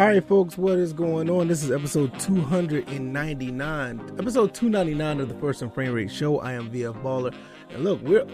All 0.00 0.06
right, 0.06 0.26
folks, 0.26 0.56
what 0.56 0.78
is 0.78 0.94
going 0.94 1.28
on? 1.28 1.48
This 1.48 1.62
is 1.62 1.70
episode 1.70 2.18
299, 2.18 4.00
episode 4.18 4.54
299 4.54 5.20
of 5.20 5.28
the 5.28 5.34
First 5.34 5.60
and 5.60 5.74
Frame 5.74 5.92
Rate 5.92 6.10
Show. 6.10 6.40
I 6.40 6.54
am 6.54 6.70
VF 6.70 7.02
Baller, 7.02 7.34
and 7.68 7.84
look, 7.84 8.00
we're 8.00 8.26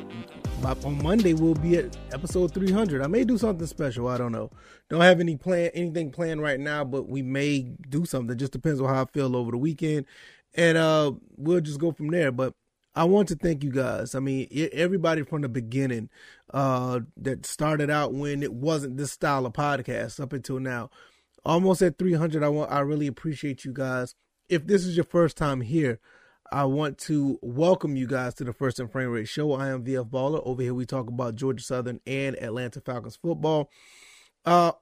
on 0.63 1.03
Monday. 1.03 1.35
We'll 1.35 1.55
be 1.55 1.79
at 1.79 1.97
episode 2.13 2.55
300. 2.55 3.03
I 3.03 3.09
may 3.09 3.25
do 3.25 3.37
something 3.37 3.67
special. 3.67 4.07
I 4.07 4.17
don't 4.17 4.31
know. 4.31 4.53
Don't 4.89 5.01
have 5.01 5.19
any 5.19 5.35
plan, 5.35 5.73
anything 5.75 6.13
planned 6.13 6.41
right 6.41 6.61
now, 6.61 6.85
but 6.85 7.09
we 7.09 7.21
may 7.23 7.63
do 7.63 8.05
something. 8.05 8.39
Just 8.39 8.53
depends 8.53 8.81
on 8.81 8.87
how 8.87 9.03
I 9.03 9.07
feel 9.07 9.35
over 9.35 9.51
the 9.51 9.59
weekend, 9.59 10.07
and 10.55 10.79
uh, 10.79 11.15
we'll 11.37 11.61
just 11.61 11.81
go 11.81 11.91
from 11.91 12.11
there. 12.11 12.31
But 12.31 12.55
I 12.95 13.03
want 13.03 13.27
to 13.31 13.35
thank 13.35 13.65
you 13.65 13.73
guys. 13.73 14.15
I 14.15 14.21
mean, 14.21 14.47
everybody 14.73 15.25
from 15.25 15.43
the 15.43 15.49
beginning 15.49 16.11
uh, 16.55 17.01
that 17.17 17.45
started 17.45 17.91
out 17.91 18.15
when 18.15 18.45
it 18.45 18.53
wasn't 18.53 18.99
this 18.99 19.11
style 19.11 19.47
of 19.47 19.53
podcast 19.53 20.21
up 20.21 20.33
until 20.33 20.61
now 20.61 20.91
almost 21.47 21.81
at 21.81 21.97
300. 21.97 22.43
I 22.43 22.49
want 22.49 22.71
I 22.71 22.81
really 22.81 23.07
appreciate 23.07 23.65
you 23.65 23.73
guys. 23.73 24.15
If 24.49 24.67
this 24.67 24.85
is 24.85 24.97
your 24.97 25.05
first 25.05 25.37
time 25.37 25.61
here, 25.63 26.01
I 26.53 26.65
want 26.65 26.99
to 26.99 27.39
welcome 27.41 27.97
you 27.97 28.07
guys 28.07 28.35
to 28.35 28.45
the 28.45 28.53
First 28.53 28.79
and 28.79 28.91
Frame 28.91 29.11
Rate 29.11 29.29
Show. 29.29 29.53
I 29.53 29.69
am 29.69 29.85
VF 29.85 30.11
Baller. 30.11 30.43
Over 30.45 30.63
here, 30.63 30.75
we 30.75 30.87
talk 30.87 31.09
about 31.09 31.35
Georgia 31.37 31.65
Southern 31.65 32.01
and 32.07 32.41
Atlanta 32.41 32.81
Falcons 32.81 33.17
football. 33.17 33.71
Uh, 34.45 34.73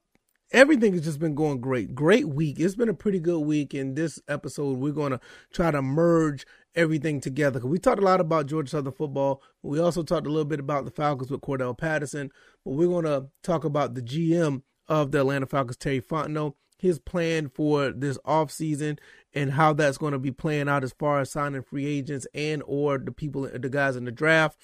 everything 0.52 0.92
has 0.92 1.04
just 1.04 1.18
been 1.18 1.34
going 1.34 1.60
great. 1.60 1.94
Great 1.94 2.28
week. 2.28 2.60
It's 2.60 2.74
been 2.74 2.90
a 2.90 2.94
pretty 2.94 3.20
good 3.20 3.40
week. 3.40 3.72
In 3.72 3.94
this 3.94 4.18
episode, 4.28 4.78
we're 4.78 4.92
going 4.92 5.12
to 5.12 5.20
try 5.52 5.70
to 5.70 5.80
merge 5.80 6.46
everything 6.74 7.20
together. 7.20 7.60
We 7.60 7.78
talked 7.78 8.02
a 8.02 8.04
lot 8.04 8.20
about 8.20 8.46
Georgia 8.46 8.70
Southern 8.70 8.92
football. 8.92 9.42
we 9.62 9.80
also 9.80 10.02
talked 10.02 10.26
a 10.26 10.30
little 10.30 10.44
bit 10.44 10.60
about 10.60 10.84
the 10.84 10.90
Falcons 10.90 11.30
with 11.30 11.40
Cordarrelle 11.40 11.78
Patterson. 11.78 12.30
But 12.64 12.72
we're 12.72 12.88
going 12.88 13.06
to 13.06 13.28
talk 13.42 13.64
about 13.64 13.94
the 13.94 14.02
GM 14.02 14.62
of 14.88 15.10
the 15.12 15.20
Atlanta 15.20 15.46
Falcons, 15.46 15.76
Terry 15.76 16.00
Fontenot, 16.00 16.54
his 16.78 16.98
plan 16.98 17.48
for 17.48 17.90
this 17.90 18.18
offseason 18.26 18.98
and 19.32 19.52
how 19.52 19.72
that's 19.72 19.98
going 19.98 20.12
to 20.12 20.18
be 20.18 20.30
playing 20.30 20.68
out 20.68 20.84
as 20.84 20.92
far 20.98 21.20
as 21.20 21.30
signing 21.30 21.62
free 21.62 21.86
agents 21.86 22.26
and 22.34 22.62
or 22.66 22.98
the 22.98 23.12
people, 23.12 23.48
the 23.52 23.68
guys 23.68 23.96
in 23.96 24.04
the 24.04 24.12
draft. 24.12 24.58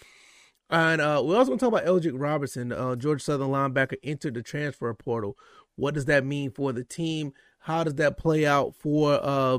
And 0.69 1.01
uh, 1.01 1.23
we're 1.25 1.37
also 1.37 1.49
going 1.49 1.59
to 1.59 1.65
talk 1.65 1.73
about 1.73 1.87
Eldrick 1.87 2.15
Robertson, 2.15 2.73
uh, 2.73 2.95
Georgia 2.95 3.25
Southern 3.25 3.49
linebacker, 3.49 3.97
entered 4.05 4.35
the 4.35 4.43
transfer 4.43 4.93
portal. 4.95 5.37
What 5.77 5.95
does 5.95 6.05
that 6.05 6.25
mean 6.25 6.51
for 6.51 6.73
the 6.73 6.85
team? 6.85 7.33
How 7.61 7.85
does 7.85 7.95
that 7.97 8.17
play 8.17 8.47
out 8.47 8.75
for 8.77 9.19
uh, 9.23 9.59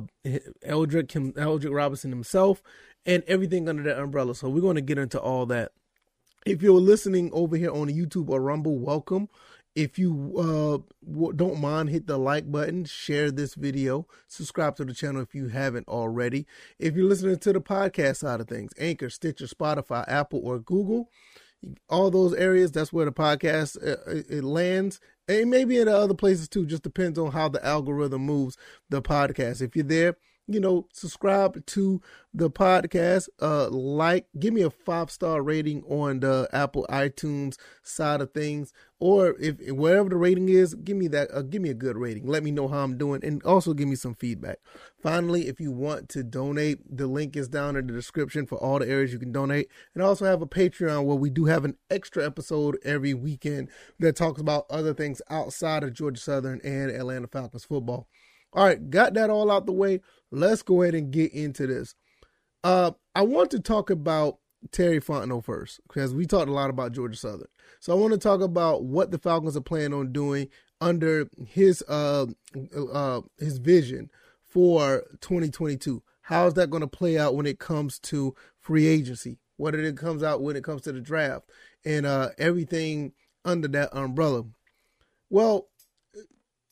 Eldrick, 0.65 1.09
Eldrick 1.09 1.73
Robinson 1.73 2.11
himself 2.11 2.63
and 3.05 3.23
everything 3.27 3.67
under 3.67 3.83
that 3.83 3.99
umbrella? 3.99 4.35
So 4.35 4.49
we're 4.49 4.61
going 4.61 4.75
to 4.75 4.81
get 4.81 4.97
into 4.97 5.19
all 5.19 5.45
that. 5.47 5.71
If 6.45 6.61
you're 6.61 6.79
listening 6.79 7.29
over 7.33 7.57
here 7.57 7.71
on 7.71 7.87
YouTube 7.87 8.29
or 8.29 8.41
Rumble, 8.41 8.79
welcome. 8.79 9.29
If 9.73 9.97
you 9.97 10.33
uh, 10.37 11.31
don't 11.33 11.61
mind, 11.61 11.89
hit 11.89 12.05
the 12.05 12.17
like 12.17 12.51
button, 12.51 12.83
share 12.83 13.31
this 13.31 13.55
video, 13.55 14.05
subscribe 14.27 14.75
to 14.75 14.85
the 14.85 14.93
channel 14.93 15.21
if 15.21 15.33
you 15.33 15.47
haven't 15.47 15.87
already. 15.87 16.45
If 16.77 16.95
you're 16.95 17.07
listening 17.07 17.39
to 17.39 17.53
the 17.53 17.61
podcast 17.61 18.17
side 18.17 18.41
of 18.41 18.47
things, 18.47 18.73
Anchor, 18.77 19.09
Stitcher, 19.09 19.47
Spotify, 19.47 20.03
Apple, 20.09 20.41
or 20.43 20.59
Google, 20.59 21.09
all 21.89 22.11
those 22.11 22.33
areas, 22.33 22.71
that's 22.71 22.91
where 22.91 23.05
the 23.05 23.11
podcast 23.11 23.77
uh, 23.77 24.23
it 24.29 24.43
lands. 24.43 24.99
And 25.27 25.49
maybe 25.49 25.79
in 25.79 25.87
other 25.87 26.13
places 26.13 26.49
too, 26.49 26.65
just 26.65 26.83
depends 26.83 27.17
on 27.17 27.31
how 27.31 27.47
the 27.47 27.65
algorithm 27.65 28.25
moves 28.25 28.57
the 28.89 29.01
podcast. 29.01 29.61
If 29.61 29.75
you're 29.75 29.85
there, 29.85 30.17
you 30.53 30.59
know, 30.59 30.87
subscribe 30.93 31.65
to 31.65 32.01
the 32.33 32.49
podcast, 32.49 33.27
uh, 33.41 33.69
like, 33.69 34.27
give 34.39 34.53
me 34.53 34.61
a 34.61 34.69
five 34.69 35.11
star 35.11 35.41
rating 35.41 35.83
on 35.83 36.21
the 36.21 36.47
Apple 36.53 36.85
iTunes 36.89 37.57
side 37.83 38.21
of 38.21 38.31
things, 38.31 38.71
or 38.99 39.35
if 39.39 39.55
wherever 39.71 40.09
the 40.09 40.15
rating 40.15 40.47
is, 40.47 40.73
give 40.75 40.95
me 40.95 41.07
that, 41.09 41.29
uh, 41.33 41.41
give 41.41 41.61
me 41.61 41.69
a 41.69 41.73
good 41.73 41.97
rating. 41.97 42.25
Let 42.27 42.43
me 42.43 42.51
know 42.51 42.67
how 42.67 42.83
I'm 42.83 42.97
doing, 42.97 43.23
and 43.23 43.43
also 43.43 43.73
give 43.73 43.87
me 43.87 43.95
some 43.95 44.15
feedback. 44.15 44.59
Finally, 45.01 45.47
if 45.47 45.59
you 45.59 45.71
want 45.71 46.07
to 46.09 46.23
donate, 46.23 46.79
the 46.95 47.07
link 47.07 47.35
is 47.35 47.49
down 47.49 47.75
in 47.75 47.87
the 47.87 47.93
description 47.93 48.45
for 48.45 48.57
all 48.57 48.79
the 48.79 48.87
areas 48.87 49.11
you 49.11 49.19
can 49.19 49.33
donate, 49.33 49.69
and 49.93 50.01
I 50.01 50.07
also 50.07 50.25
have 50.25 50.41
a 50.41 50.47
Patreon 50.47 51.03
where 51.05 51.17
we 51.17 51.29
do 51.29 51.45
have 51.45 51.65
an 51.65 51.75
extra 51.89 52.25
episode 52.25 52.77
every 52.83 53.13
weekend 53.13 53.69
that 53.99 54.15
talks 54.15 54.39
about 54.39 54.65
other 54.69 54.93
things 54.93 55.21
outside 55.29 55.83
of 55.83 55.93
Georgia 55.93 56.21
Southern 56.21 56.61
and 56.63 56.91
Atlanta 56.91 57.27
Falcons 57.27 57.65
football. 57.65 58.07
All 58.53 58.65
right, 58.65 58.89
got 58.89 59.13
that 59.13 59.29
all 59.29 59.49
out 59.49 59.65
the 59.65 59.71
way. 59.71 60.01
Let's 60.31 60.61
go 60.61 60.81
ahead 60.81 60.95
and 60.95 61.11
get 61.11 61.33
into 61.33 61.67
this. 61.67 61.95
Uh, 62.63 62.91
I 63.15 63.23
want 63.23 63.51
to 63.51 63.59
talk 63.59 63.89
about 63.89 64.37
Terry 64.71 64.99
Fontenot 64.99 65.43
first 65.43 65.79
because 65.87 66.13
we 66.13 66.25
talked 66.25 66.49
a 66.49 66.53
lot 66.53 66.69
about 66.69 66.91
Georgia 66.91 67.17
Southern. 67.17 67.47
So 67.79 67.93
I 67.93 67.95
want 67.95 68.13
to 68.13 68.19
talk 68.19 68.41
about 68.41 68.83
what 68.83 69.11
the 69.11 69.17
Falcons 69.17 69.57
are 69.57 69.61
planning 69.61 69.93
on 69.93 70.11
doing 70.11 70.49
under 70.79 71.29
his 71.47 71.83
uh, 71.87 72.27
uh 72.93 73.21
his 73.37 73.57
vision 73.57 74.09
for 74.43 75.03
2022. 75.21 76.03
How 76.21 76.47
is 76.47 76.53
that 76.55 76.69
going 76.69 76.81
to 76.81 76.87
play 76.87 77.17
out 77.17 77.35
when 77.35 77.45
it 77.45 77.59
comes 77.59 77.99
to 77.99 78.35
free 78.59 78.87
agency? 78.87 79.39
What 79.57 79.75
it 79.75 79.97
comes 79.97 80.23
out 80.23 80.41
when 80.41 80.55
it 80.55 80.63
comes 80.63 80.81
to 80.83 80.91
the 80.91 81.01
draft 81.01 81.49
and 81.85 82.05
uh 82.05 82.29
everything 82.37 83.13
under 83.45 83.67
that 83.69 83.89
umbrella? 83.93 84.43
Well, 85.29 85.67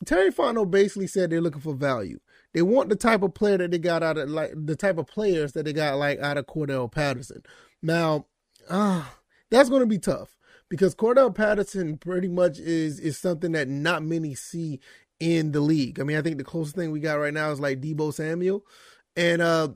Terry 0.06 0.32
Fontenot 0.32 0.72
basically 0.72 1.08
said 1.08 1.30
they're 1.30 1.42
looking 1.42 1.62
for 1.62 1.74
value. 1.74 2.20
They 2.54 2.62
want 2.62 2.90
the 2.90 2.96
type 2.96 3.22
of 3.22 3.34
player 3.34 3.58
that 3.58 3.72
they 3.72 3.78
got 3.78 4.02
out 4.02 4.18
of 4.18 4.30
like 4.30 4.54
the 4.56 4.76
type 4.76 4.98
of 4.98 5.08
players 5.08 5.54
that 5.54 5.66
they 5.66 5.74
got 5.74 5.98
like 5.98 6.20
out 6.20 6.38
of 6.38 6.48
Cordarrelle 6.48 6.92
Patterson. 6.92 7.44
Now, 7.82 8.26
uh, 8.70 9.06
that's 9.52 9.70
going 9.70 9.82
to 9.82 9.88
be 9.88 10.00
tough 10.00 10.38
because 10.70 10.96
Cordarrelle 10.96 11.36
Patterson 11.36 11.98
pretty 11.98 12.28
much 12.28 12.60
is 12.60 13.00
is 13.00 13.18
something 13.18 13.52
that 13.52 13.68
not 13.68 14.04
many 14.04 14.36
see 14.36 14.80
in 15.20 15.52
the 15.52 15.60
league. 15.60 16.00
I 16.00 16.04
mean, 16.04 16.18
I 16.18 16.22
think 16.22 16.38
the 16.38 16.44
closest 16.44 16.76
thing 16.76 16.92
we 16.92 17.00
got 17.00 17.16
right 17.16 17.34
now 17.34 17.52
is 17.52 17.60
like 17.60 17.82
Deebo 17.82 18.14
Samuel, 18.14 18.66
and 19.16 19.42
uh, 19.42 19.70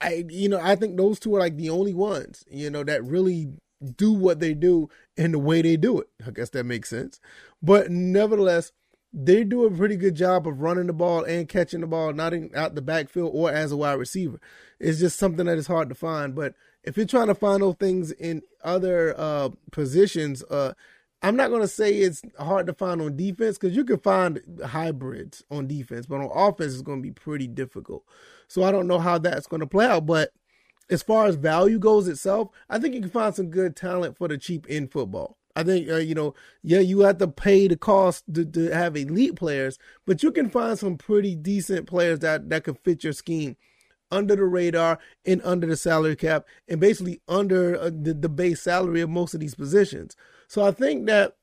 I 0.00 0.24
you 0.28 0.48
know 0.48 0.60
I 0.60 0.76
think 0.76 0.96
those 0.96 1.18
two 1.18 1.34
are 1.34 1.40
like 1.40 1.56
the 1.56 1.70
only 1.70 1.94
ones 1.94 2.44
you 2.50 2.70
know 2.70 2.84
that 2.84 3.04
really 3.04 3.48
do 3.96 4.12
what 4.12 4.40
they 4.40 4.54
do 4.54 4.88
and 5.16 5.34
the 5.34 5.38
way 5.38 5.62
they 5.62 5.76
do 5.76 6.00
it. 6.00 6.08
I 6.26 6.30
guess 6.30 6.50
that 6.50 6.64
makes 6.64 6.90
sense, 6.90 7.20
but 7.62 7.90
nevertheless 7.90 8.72
they 9.12 9.44
do 9.44 9.64
a 9.64 9.70
pretty 9.70 9.96
good 9.96 10.14
job 10.14 10.46
of 10.46 10.60
running 10.60 10.86
the 10.86 10.92
ball 10.92 11.24
and 11.24 11.48
catching 11.48 11.80
the 11.80 11.86
ball, 11.86 12.12
not 12.12 12.34
in, 12.34 12.50
out 12.54 12.74
the 12.74 12.82
backfield 12.82 13.30
or 13.34 13.50
as 13.50 13.72
a 13.72 13.76
wide 13.76 13.94
receiver. 13.94 14.40
It's 14.78 14.98
just 14.98 15.18
something 15.18 15.46
that 15.46 15.58
is 15.58 15.66
hard 15.66 15.88
to 15.88 15.94
find. 15.94 16.34
But 16.34 16.54
if 16.84 16.96
you're 16.96 17.06
trying 17.06 17.28
to 17.28 17.34
find 17.34 17.62
those 17.62 17.76
things 17.76 18.12
in 18.12 18.42
other 18.62 19.14
uh, 19.16 19.50
positions, 19.72 20.42
uh, 20.44 20.74
I'm 21.22 21.36
not 21.36 21.48
going 21.48 21.62
to 21.62 21.68
say 21.68 21.92
it's 21.94 22.22
hard 22.38 22.66
to 22.66 22.74
find 22.74 23.00
on 23.00 23.16
defense 23.16 23.58
because 23.58 23.74
you 23.74 23.84
can 23.84 23.98
find 23.98 24.40
hybrids 24.64 25.42
on 25.50 25.66
defense, 25.66 26.06
but 26.06 26.20
on 26.20 26.30
offense, 26.32 26.74
it's 26.74 26.82
going 26.82 26.98
to 26.98 27.02
be 27.02 27.12
pretty 27.12 27.48
difficult. 27.48 28.04
So 28.48 28.62
I 28.62 28.70
don't 28.70 28.86
know 28.86 28.98
how 28.98 29.18
that's 29.18 29.46
going 29.46 29.60
to 29.60 29.66
play 29.66 29.86
out. 29.86 30.06
But 30.06 30.32
as 30.90 31.02
far 31.02 31.26
as 31.26 31.36
value 31.36 31.78
goes 31.78 32.06
itself, 32.06 32.50
I 32.68 32.78
think 32.78 32.94
you 32.94 33.00
can 33.00 33.10
find 33.10 33.34
some 33.34 33.50
good 33.50 33.74
talent 33.76 34.16
for 34.16 34.28
the 34.28 34.38
cheap 34.38 34.66
in 34.68 34.88
football. 34.88 35.38
I 35.56 35.62
think 35.62 35.88
uh, 35.88 35.96
you 35.96 36.14
know, 36.14 36.34
yeah, 36.62 36.80
you 36.80 37.00
have 37.00 37.18
to 37.18 37.28
pay 37.28 37.66
the 37.66 37.76
cost 37.76 38.24
to, 38.32 38.44
to 38.44 38.70
have 38.70 38.96
elite 38.96 39.36
players, 39.36 39.78
but 40.06 40.22
you 40.22 40.30
can 40.30 40.50
find 40.50 40.78
some 40.78 40.98
pretty 40.98 41.34
decent 41.34 41.86
players 41.88 42.18
that 42.20 42.50
that 42.50 42.64
can 42.64 42.74
fit 42.74 43.02
your 43.02 43.14
scheme 43.14 43.56
under 44.10 44.36
the 44.36 44.44
radar 44.44 44.98
and 45.24 45.40
under 45.42 45.66
the 45.66 45.76
salary 45.76 46.14
cap 46.14 46.44
and 46.68 46.78
basically 46.78 47.20
under 47.26 47.76
uh, 47.76 47.90
the, 47.90 48.14
the 48.14 48.28
base 48.28 48.62
salary 48.62 49.00
of 49.00 49.10
most 49.10 49.34
of 49.34 49.40
these 49.40 49.54
positions. 49.54 50.14
So 50.46 50.64
I 50.64 50.70
think 50.70 51.06
that 51.06 51.36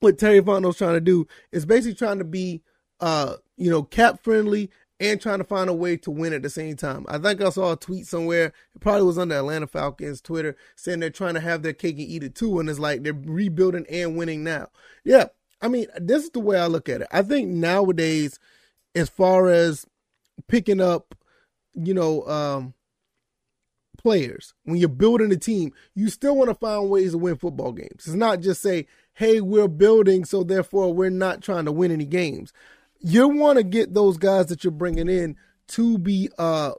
what 0.00 0.18
Terry 0.18 0.40
Fontenot's 0.40 0.78
trying 0.78 0.94
to 0.94 1.00
do 1.00 1.28
is 1.52 1.66
basically 1.66 1.94
trying 1.94 2.18
to 2.18 2.24
be 2.24 2.62
uh 3.00 3.36
you 3.56 3.70
know 3.70 3.82
cap 3.82 4.24
friendly 4.24 4.70
and 5.00 5.20
trying 5.20 5.38
to 5.38 5.44
find 5.44 5.70
a 5.70 5.74
way 5.74 5.96
to 5.96 6.10
win 6.10 6.32
at 6.32 6.42
the 6.42 6.50
same 6.50 6.76
time. 6.76 7.06
I 7.08 7.18
think 7.18 7.40
I 7.40 7.50
saw 7.50 7.72
a 7.72 7.76
tweet 7.76 8.06
somewhere, 8.06 8.52
it 8.74 8.80
probably 8.80 9.02
was 9.02 9.18
on 9.18 9.28
the 9.28 9.38
Atlanta 9.38 9.66
Falcons 9.66 10.20
Twitter, 10.20 10.56
saying 10.76 11.00
they're 11.00 11.10
trying 11.10 11.34
to 11.34 11.40
have 11.40 11.62
their 11.62 11.72
cake 11.72 11.98
and 11.98 12.08
eat 12.08 12.24
it 12.24 12.34
too, 12.34 12.58
and 12.58 12.68
it's 12.68 12.78
like 12.78 13.02
they're 13.02 13.12
rebuilding 13.12 13.86
and 13.88 14.16
winning 14.16 14.42
now. 14.42 14.68
Yeah, 15.04 15.26
I 15.60 15.68
mean, 15.68 15.86
this 15.96 16.24
is 16.24 16.30
the 16.30 16.40
way 16.40 16.58
I 16.58 16.66
look 16.66 16.88
at 16.88 17.02
it. 17.02 17.08
I 17.12 17.22
think 17.22 17.48
nowadays, 17.48 18.38
as 18.94 19.08
far 19.08 19.48
as 19.48 19.86
picking 20.48 20.80
up, 20.80 21.14
you 21.74 21.94
know, 21.94 22.26
um, 22.26 22.74
players, 23.98 24.54
when 24.64 24.78
you're 24.78 24.88
building 24.88 25.30
a 25.30 25.36
team, 25.36 25.72
you 25.94 26.08
still 26.08 26.36
want 26.36 26.50
to 26.50 26.54
find 26.54 26.90
ways 26.90 27.12
to 27.12 27.18
win 27.18 27.36
football 27.36 27.72
games. 27.72 28.06
It's 28.06 28.08
not 28.08 28.40
just 28.40 28.62
say, 28.62 28.86
hey, 29.14 29.40
we're 29.40 29.68
building, 29.68 30.24
so 30.24 30.42
therefore 30.42 30.92
we're 30.92 31.10
not 31.10 31.42
trying 31.42 31.66
to 31.66 31.72
win 31.72 31.92
any 31.92 32.06
games 32.06 32.52
you 33.00 33.28
want 33.28 33.58
to 33.58 33.62
get 33.62 33.94
those 33.94 34.16
guys 34.16 34.46
that 34.46 34.64
you're 34.64 34.70
bringing 34.70 35.08
in 35.08 35.36
to 35.68 35.98
be, 35.98 36.28
uh, 36.38 36.72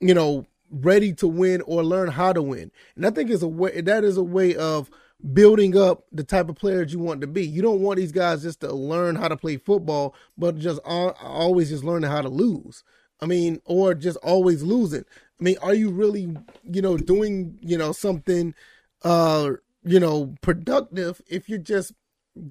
you 0.00 0.14
know, 0.14 0.46
ready 0.70 1.12
to 1.14 1.28
win 1.28 1.60
or 1.62 1.82
learn 1.82 2.08
how 2.08 2.32
to 2.32 2.42
win. 2.42 2.70
And 2.96 3.06
I 3.06 3.10
think 3.10 3.30
it's 3.30 3.42
a 3.42 3.48
way 3.48 3.80
that 3.80 4.04
is 4.04 4.16
a 4.16 4.22
way 4.22 4.56
of 4.56 4.90
building 5.32 5.76
up 5.76 6.04
the 6.12 6.24
type 6.24 6.48
of 6.48 6.56
players 6.56 6.92
you 6.92 6.98
want 6.98 7.20
to 7.22 7.26
be. 7.26 7.46
You 7.46 7.62
don't 7.62 7.80
want 7.80 7.98
these 7.98 8.12
guys 8.12 8.42
just 8.42 8.60
to 8.60 8.72
learn 8.72 9.16
how 9.16 9.28
to 9.28 9.36
play 9.36 9.56
football, 9.56 10.14
but 10.36 10.58
just 10.58 10.80
always 10.84 11.70
just 11.70 11.84
learning 11.84 12.10
how 12.10 12.22
to 12.22 12.28
lose. 12.28 12.84
I 13.20 13.26
mean, 13.26 13.60
or 13.64 13.94
just 13.94 14.18
always 14.18 14.62
losing. 14.62 15.04
I 15.40 15.42
mean, 15.42 15.56
are 15.62 15.74
you 15.74 15.90
really, 15.90 16.36
you 16.64 16.82
know, 16.82 16.96
doing, 16.98 17.58
you 17.60 17.78
know, 17.78 17.92
something, 17.92 18.54
uh, 19.02 19.52
you 19.84 20.00
know, 20.00 20.34
productive 20.42 21.22
if 21.26 21.48
you're 21.48 21.58
just 21.58 21.92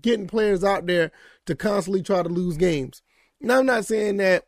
getting 0.02 0.28
players 0.28 0.64
out 0.64 0.88
there 0.88 1.12
to 1.46 1.56
constantly 1.56 2.02
try 2.02 2.24
to 2.24 2.30
lose 2.30 2.58
games? 2.58 3.02
Now, 3.44 3.60
I'm 3.60 3.66
not 3.66 3.86
saying 3.86 4.18
that 4.18 4.46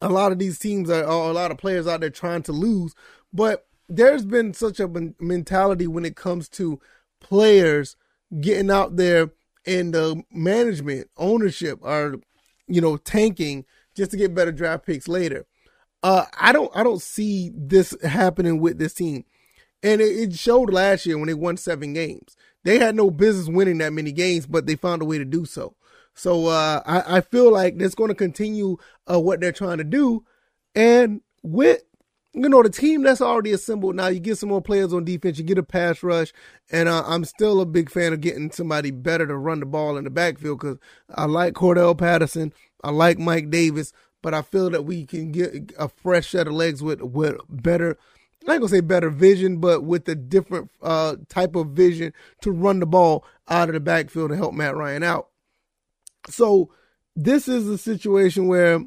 a 0.00 0.08
lot 0.08 0.32
of 0.32 0.38
these 0.38 0.58
teams 0.58 0.88
are, 0.88 1.04
or 1.04 1.30
a 1.30 1.34
lot 1.34 1.50
of 1.50 1.58
players 1.58 1.86
out 1.86 2.00
there 2.00 2.08
trying 2.10 2.42
to 2.44 2.52
lose, 2.52 2.94
but 3.32 3.66
there's 3.88 4.24
been 4.24 4.54
such 4.54 4.80
a 4.80 4.88
mentality 5.20 5.86
when 5.86 6.06
it 6.06 6.16
comes 6.16 6.48
to 6.48 6.80
players 7.20 7.96
getting 8.40 8.70
out 8.70 8.96
there 8.96 9.30
and 9.66 9.92
the 9.92 10.22
management, 10.32 11.10
ownership 11.18 11.78
are, 11.82 12.14
you 12.66 12.80
know, 12.80 12.96
tanking 12.96 13.66
just 13.94 14.12
to 14.12 14.16
get 14.16 14.34
better 14.34 14.52
draft 14.52 14.86
picks 14.86 15.06
later. 15.06 15.44
Uh, 16.02 16.24
I 16.38 16.52
don't, 16.52 16.74
I 16.74 16.82
don't 16.82 17.02
see 17.02 17.52
this 17.54 17.94
happening 18.02 18.58
with 18.60 18.78
this 18.78 18.94
team, 18.94 19.26
and 19.82 20.00
it, 20.00 20.04
it 20.04 20.34
showed 20.34 20.72
last 20.72 21.04
year 21.04 21.18
when 21.18 21.26
they 21.26 21.34
won 21.34 21.58
seven 21.58 21.92
games. 21.92 22.36
They 22.64 22.78
had 22.78 22.94
no 22.96 23.10
business 23.10 23.48
winning 23.48 23.78
that 23.78 23.92
many 23.92 24.12
games, 24.12 24.46
but 24.46 24.64
they 24.64 24.76
found 24.76 25.02
a 25.02 25.04
way 25.04 25.18
to 25.18 25.26
do 25.26 25.44
so. 25.44 25.74
So 26.14 26.46
uh, 26.46 26.82
I, 26.84 27.18
I 27.18 27.20
feel 27.20 27.52
like 27.52 27.78
that's 27.78 27.94
going 27.94 28.08
to 28.08 28.14
continue 28.14 28.76
uh, 29.10 29.20
what 29.20 29.40
they're 29.40 29.52
trying 29.52 29.78
to 29.78 29.84
do, 29.84 30.24
and 30.74 31.20
with 31.42 31.82
you 32.32 32.48
know, 32.48 32.62
the 32.62 32.70
team 32.70 33.02
that's 33.02 33.20
already 33.20 33.52
assembled 33.52 33.96
now, 33.96 34.06
you 34.06 34.20
get 34.20 34.38
some 34.38 34.50
more 34.50 34.62
players 34.62 34.92
on 34.92 35.04
defense, 35.04 35.38
you 35.38 35.44
get 35.44 35.58
a 35.58 35.62
pass 35.62 36.02
rush, 36.02 36.32
and 36.70 36.88
uh, 36.88 37.02
I'm 37.06 37.24
still 37.24 37.60
a 37.60 37.66
big 37.66 37.90
fan 37.90 38.12
of 38.12 38.20
getting 38.20 38.52
somebody 38.52 38.92
better 38.92 39.26
to 39.26 39.36
run 39.36 39.60
the 39.60 39.66
ball 39.66 39.96
in 39.96 40.04
the 40.04 40.10
backfield 40.10 40.60
because 40.60 40.78
I 41.12 41.24
like 41.24 41.54
Cordarrelle 41.54 41.98
Patterson, 41.98 42.52
I 42.84 42.90
like 42.90 43.18
Mike 43.18 43.50
Davis, 43.50 43.92
but 44.22 44.32
I 44.32 44.42
feel 44.42 44.70
that 44.70 44.84
we 44.84 45.06
can 45.06 45.32
get 45.32 45.72
a 45.78 45.88
fresh 45.88 46.30
set 46.30 46.46
of 46.46 46.52
legs 46.52 46.82
with 46.82 47.02
with 47.02 47.36
better. 47.48 47.98
I 48.46 48.52
ain't 48.52 48.60
gonna 48.60 48.68
say 48.68 48.80
better 48.80 49.10
vision, 49.10 49.58
but 49.58 49.82
with 49.82 50.08
a 50.08 50.14
different 50.14 50.70
uh, 50.82 51.16
type 51.28 51.56
of 51.56 51.68
vision 51.68 52.12
to 52.42 52.52
run 52.52 52.80
the 52.80 52.86
ball 52.86 53.24
out 53.48 53.68
of 53.68 53.74
the 53.74 53.80
backfield 53.80 54.30
to 54.30 54.36
help 54.36 54.54
Matt 54.54 54.76
Ryan 54.76 55.02
out. 55.02 55.28
So 56.30 56.70
this 57.16 57.48
is 57.48 57.68
a 57.68 57.78
situation 57.78 58.46
where 58.46 58.84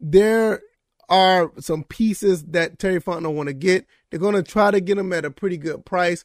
there 0.00 0.62
are 1.08 1.52
some 1.60 1.84
pieces 1.84 2.44
that 2.46 2.78
Terry 2.78 3.00
Fontenot 3.00 3.34
want 3.34 3.48
to 3.48 3.54
get. 3.54 3.86
They're 4.10 4.20
going 4.20 4.34
to 4.34 4.42
try 4.42 4.70
to 4.70 4.80
get 4.80 4.96
them 4.96 5.12
at 5.12 5.24
a 5.24 5.30
pretty 5.30 5.56
good 5.56 5.84
price. 5.84 6.24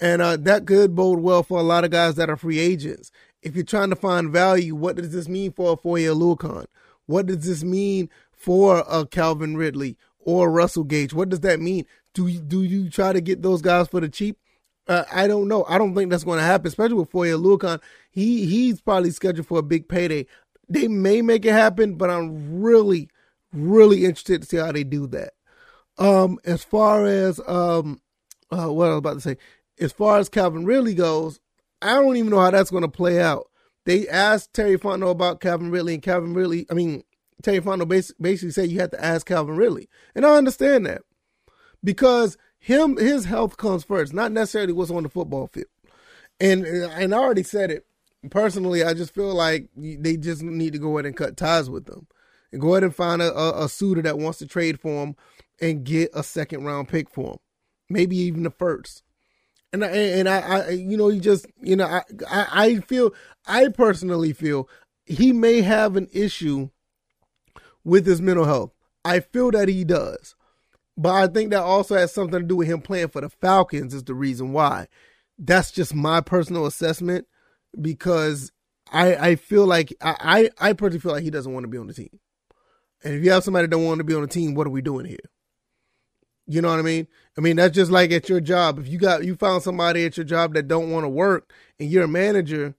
And 0.00 0.22
uh, 0.22 0.36
that 0.38 0.66
could 0.66 0.94
bode 0.94 1.20
well 1.20 1.42
for 1.42 1.58
a 1.58 1.64
lot 1.64 1.84
of 1.84 1.90
guys 1.90 2.14
that 2.14 2.30
are 2.30 2.36
free 2.36 2.58
agents. 2.58 3.10
If 3.42 3.54
you're 3.54 3.64
trying 3.64 3.90
to 3.90 3.96
find 3.96 4.30
value, 4.30 4.74
what 4.74 4.96
does 4.96 5.12
this 5.12 5.28
mean 5.28 5.52
for 5.52 5.72
a 5.72 5.76
Foye 5.76 6.02
Oluokun? 6.02 6.66
What 7.06 7.26
does 7.26 7.44
this 7.44 7.62
mean 7.62 8.08
for 8.32 8.84
a 8.88 9.06
Calvin 9.06 9.56
Ridley 9.56 9.96
or 10.18 10.50
Russell 10.50 10.84
Gage? 10.84 11.12
What 11.12 11.28
does 11.28 11.40
that 11.40 11.60
mean? 11.60 11.86
Do 12.14 12.26
you, 12.26 12.40
do 12.40 12.62
you 12.62 12.88
try 12.88 13.12
to 13.12 13.20
get 13.20 13.42
those 13.42 13.62
guys 13.62 13.88
for 13.88 14.00
the 14.00 14.08
cheap? 14.08 14.38
Uh, 14.90 15.04
I 15.12 15.28
don't 15.28 15.46
know. 15.46 15.64
I 15.68 15.78
don't 15.78 15.94
think 15.94 16.10
that's 16.10 16.24
going 16.24 16.40
to 16.40 16.44
happen, 16.44 16.66
especially 16.66 16.96
with 16.96 17.12
Foye 17.12 17.28
Oluokun. 17.28 17.80
He 18.10 18.44
he's 18.46 18.80
probably 18.80 19.12
scheduled 19.12 19.46
for 19.46 19.60
a 19.60 19.62
big 19.62 19.88
payday. 19.88 20.26
They 20.68 20.88
may 20.88 21.22
make 21.22 21.44
it 21.44 21.52
happen, 21.52 21.94
but 21.94 22.10
I'm 22.10 22.60
really 22.60 23.08
really 23.52 24.04
interested 24.04 24.42
to 24.42 24.48
see 24.48 24.56
how 24.56 24.72
they 24.72 24.82
do 24.82 25.06
that. 25.06 25.34
Um, 25.96 26.40
as 26.44 26.64
far 26.64 27.06
as 27.06 27.40
um, 27.46 28.00
uh, 28.50 28.66
what 28.72 28.86
I 28.86 28.90
was 28.90 28.98
about 28.98 29.14
to 29.14 29.20
say, 29.20 29.36
as 29.78 29.92
far 29.92 30.18
as 30.18 30.28
Calvin 30.28 30.64
Ridley 30.64 30.94
goes, 30.94 31.38
I 31.80 31.94
don't 31.94 32.16
even 32.16 32.30
know 32.30 32.40
how 32.40 32.50
that's 32.50 32.70
going 32.70 32.82
to 32.82 32.88
play 32.88 33.20
out. 33.20 33.48
They 33.84 34.08
asked 34.08 34.54
Terry 34.54 34.76
Fontenot 34.76 35.12
about 35.12 35.40
Calvin 35.40 35.70
Ridley, 35.70 35.94
and 35.94 36.02
Calvin 36.02 36.34
Ridley, 36.34 36.66
I 36.68 36.74
mean, 36.74 37.04
Terry 37.44 37.60
Fontenot 37.60 37.86
basically, 37.86 38.22
basically 38.22 38.50
said 38.50 38.70
you 38.70 38.80
had 38.80 38.90
to 38.90 39.04
ask 39.04 39.24
Calvin 39.24 39.54
Ridley, 39.54 39.88
and 40.16 40.26
I 40.26 40.36
understand 40.36 40.86
that 40.86 41.02
because 41.84 42.36
him 42.60 42.96
his 42.96 43.24
health 43.24 43.56
comes 43.56 43.82
first, 43.82 44.12
not 44.12 44.30
necessarily 44.30 44.72
what's 44.72 44.90
on 44.90 45.02
the 45.02 45.08
football 45.08 45.48
field. 45.48 45.66
And 46.38 46.64
and 46.64 47.14
I 47.14 47.18
already 47.18 47.42
said 47.42 47.70
it 47.70 47.86
personally. 48.30 48.84
I 48.84 48.94
just 48.94 49.14
feel 49.14 49.34
like 49.34 49.68
they 49.74 50.16
just 50.16 50.42
need 50.42 50.74
to 50.74 50.78
go 50.78 50.96
ahead 50.98 51.06
and 51.06 51.16
cut 51.16 51.36
ties 51.36 51.68
with 51.68 51.86
them 51.86 52.06
and 52.52 52.60
go 52.60 52.74
ahead 52.74 52.84
and 52.84 52.94
find 52.94 53.22
a, 53.22 53.34
a, 53.34 53.64
a 53.64 53.68
suitor 53.68 54.02
that 54.02 54.18
wants 54.18 54.38
to 54.38 54.46
trade 54.46 54.78
for 54.78 55.02
him 55.02 55.16
and 55.60 55.84
get 55.84 56.10
a 56.14 56.22
second 56.22 56.64
round 56.64 56.88
pick 56.88 57.10
for 57.10 57.32
him, 57.32 57.38
maybe 57.88 58.16
even 58.16 58.42
the 58.42 58.50
first. 58.50 59.02
And 59.72 59.84
I, 59.84 59.88
and 59.88 60.28
I, 60.28 60.40
I 60.40 60.68
you 60.70 60.96
know, 60.96 61.08
you 61.08 61.20
just, 61.20 61.46
you 61.60 61.76
know, 61.76 61.86
I, 61.86 62.02
I, 62.28 62.46
I 62.52 62.80
feel, 62.80 63.14
I 63.46 63.68
personally 63.68 64.32
feel 64.32 64.68
he 65.06 65.32
may 65.32 65.60
have 65.60 65.96
an 65.96 66.08
issue 66.12 66.70
with 67.84 68.06
his 68.06 68.20
mental 68.20 68.46
health. 68.46 68.72
I 69.04 69.20
feel 69.20 69.50
that 69.52 69.68
he 69.68 69.84
does. 69.84 70.34
But 71.00 71.14
I 71.14 71.32
think 71.32 71.50
that 71.50 71.62
also 71.62 71.96
has 71.96 72.12
something 72.12 72.40
to 72.40 72.46
do 72.46 72.56
with 72.56 72.68
him 72.68 72.82
playing 72.82 73.08
for 73.08 73.22
the 73.22 73.30
Falcons 73.30 73.94
is 73.94 74.04
the 74.04 74.14
reason 74.14 74.52
why. 74.52 74.86
That's 75.38 75.70
just 75.70 75.94
my 75.94 76.20
personal 76.20 76.66
assessment 76.66 77.26
because 77.80 78.52
I 78.92 79.14
I 79.16 79.36
feel 79.36 79.64
like 79.66 79.94
I 80.02 80.50
I, 80.60 80.68
I 80.68 80.72
personally 80.74 81.00
feel 81.00 81.12
like 81.12 81.22
he 81.22 81.30
doesn't 81.30 81.54
want 81.54 81.64
to 81.64 81.68
be 81.68 81.78
on 81.78 81.86
the 81.86 81.94
team. 81.94 82.20
And 83.02 83.14
if 83.14 83.24
you 83.24 83.30
have 83.30 83.44
somebody 83.44 83.64
that 83.66 83.70
don't 83.70 83.86
want 83.86 84.00
to 84.00 84.04
be 84.04 84.14
on 84.14 84.20
the 84.20 84.28
team, 84.28 84.54
what 84.54 84.66
are 84.66 84.70
we 84.70 84.82
doing 84.82 85.06
here? 85.06 85.16
You 86.46 86.60
know 86.60 86.68
what 86.68 86.80
I 86.80 86.82
mean? 86.82 87.08
I 87.38 87.40
mean, 87.40 87.56
that's 87.56 87.74
just 87.74 87.90
like 87.90 88.12
at 88.12 88.28
your 88.28 88.42
job. 88.42 88.78
If 88.78 88.86
you 88.86 88.98
got 88.98 89.24
you 89.24 89.36
found 89.36 89.62
somebody 89.62 90.04
at 90.04 90.18
your 90.18 90.24
job 90.24 90.52
that 90.52 90.68
don't 90.68 90.90
want 90.90 91.04
to 91.04 91.08
work 91.08 91.50
and 91.78 91.90
you're 91.90 92.04
a 92.04 92.08
manager 92.08 92.74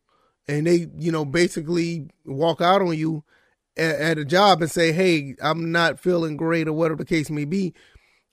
and 0.48 0.68
they, 0.68 0.90
you 0.96 1.12
know, 1.12 1.26
basically 1.26 2.08
walk 2.24 2.62
out 2.62 2.84
on 2.84 2.96
you 2.96 3.24
at, 3.78 3.96
at 3.96 4.18
a 4.20 4.26
job 4.26 4.62
and 4.62 4.70
say, 4.70 4.92
Hey, 4.92 5.36
I'm 5.42 5.72
not 5.72 6.00
feeling 6.00 6.38
great 6.38 6.68
or 6.68 6.74
whatever 6.74 6.98
the 6.98 7.06
case 7.06 7.32
may 7.32 7.46
be, 7.46 7.74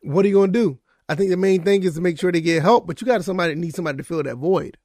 what 0.02 0.24
are 0.24 0.28
you 0.28 0.34
gonna 0.34 0.52
do? 0.52 0.78
I 1.08 1.14
think 1.14 1.30
the 1.30 1.36
main 1.36 1.62
thing 1.62 1.82
is 1.84 1.94
to 1.94 2.00
make 2.00 2.18
sure 2.18 2.30
they 2.30 2.40
get 2.40 2.62
help, 2.62 2.86
but 2.86 3.00
you 3.00 3.06
got 3.06 3.24
somebody 3.24 3.54
need 3.54 3.74
somebody 3.74 3.98
to 3.98 4.04
fill 4.04 4.22
that 4.22 4.36
void. 4.36 4.76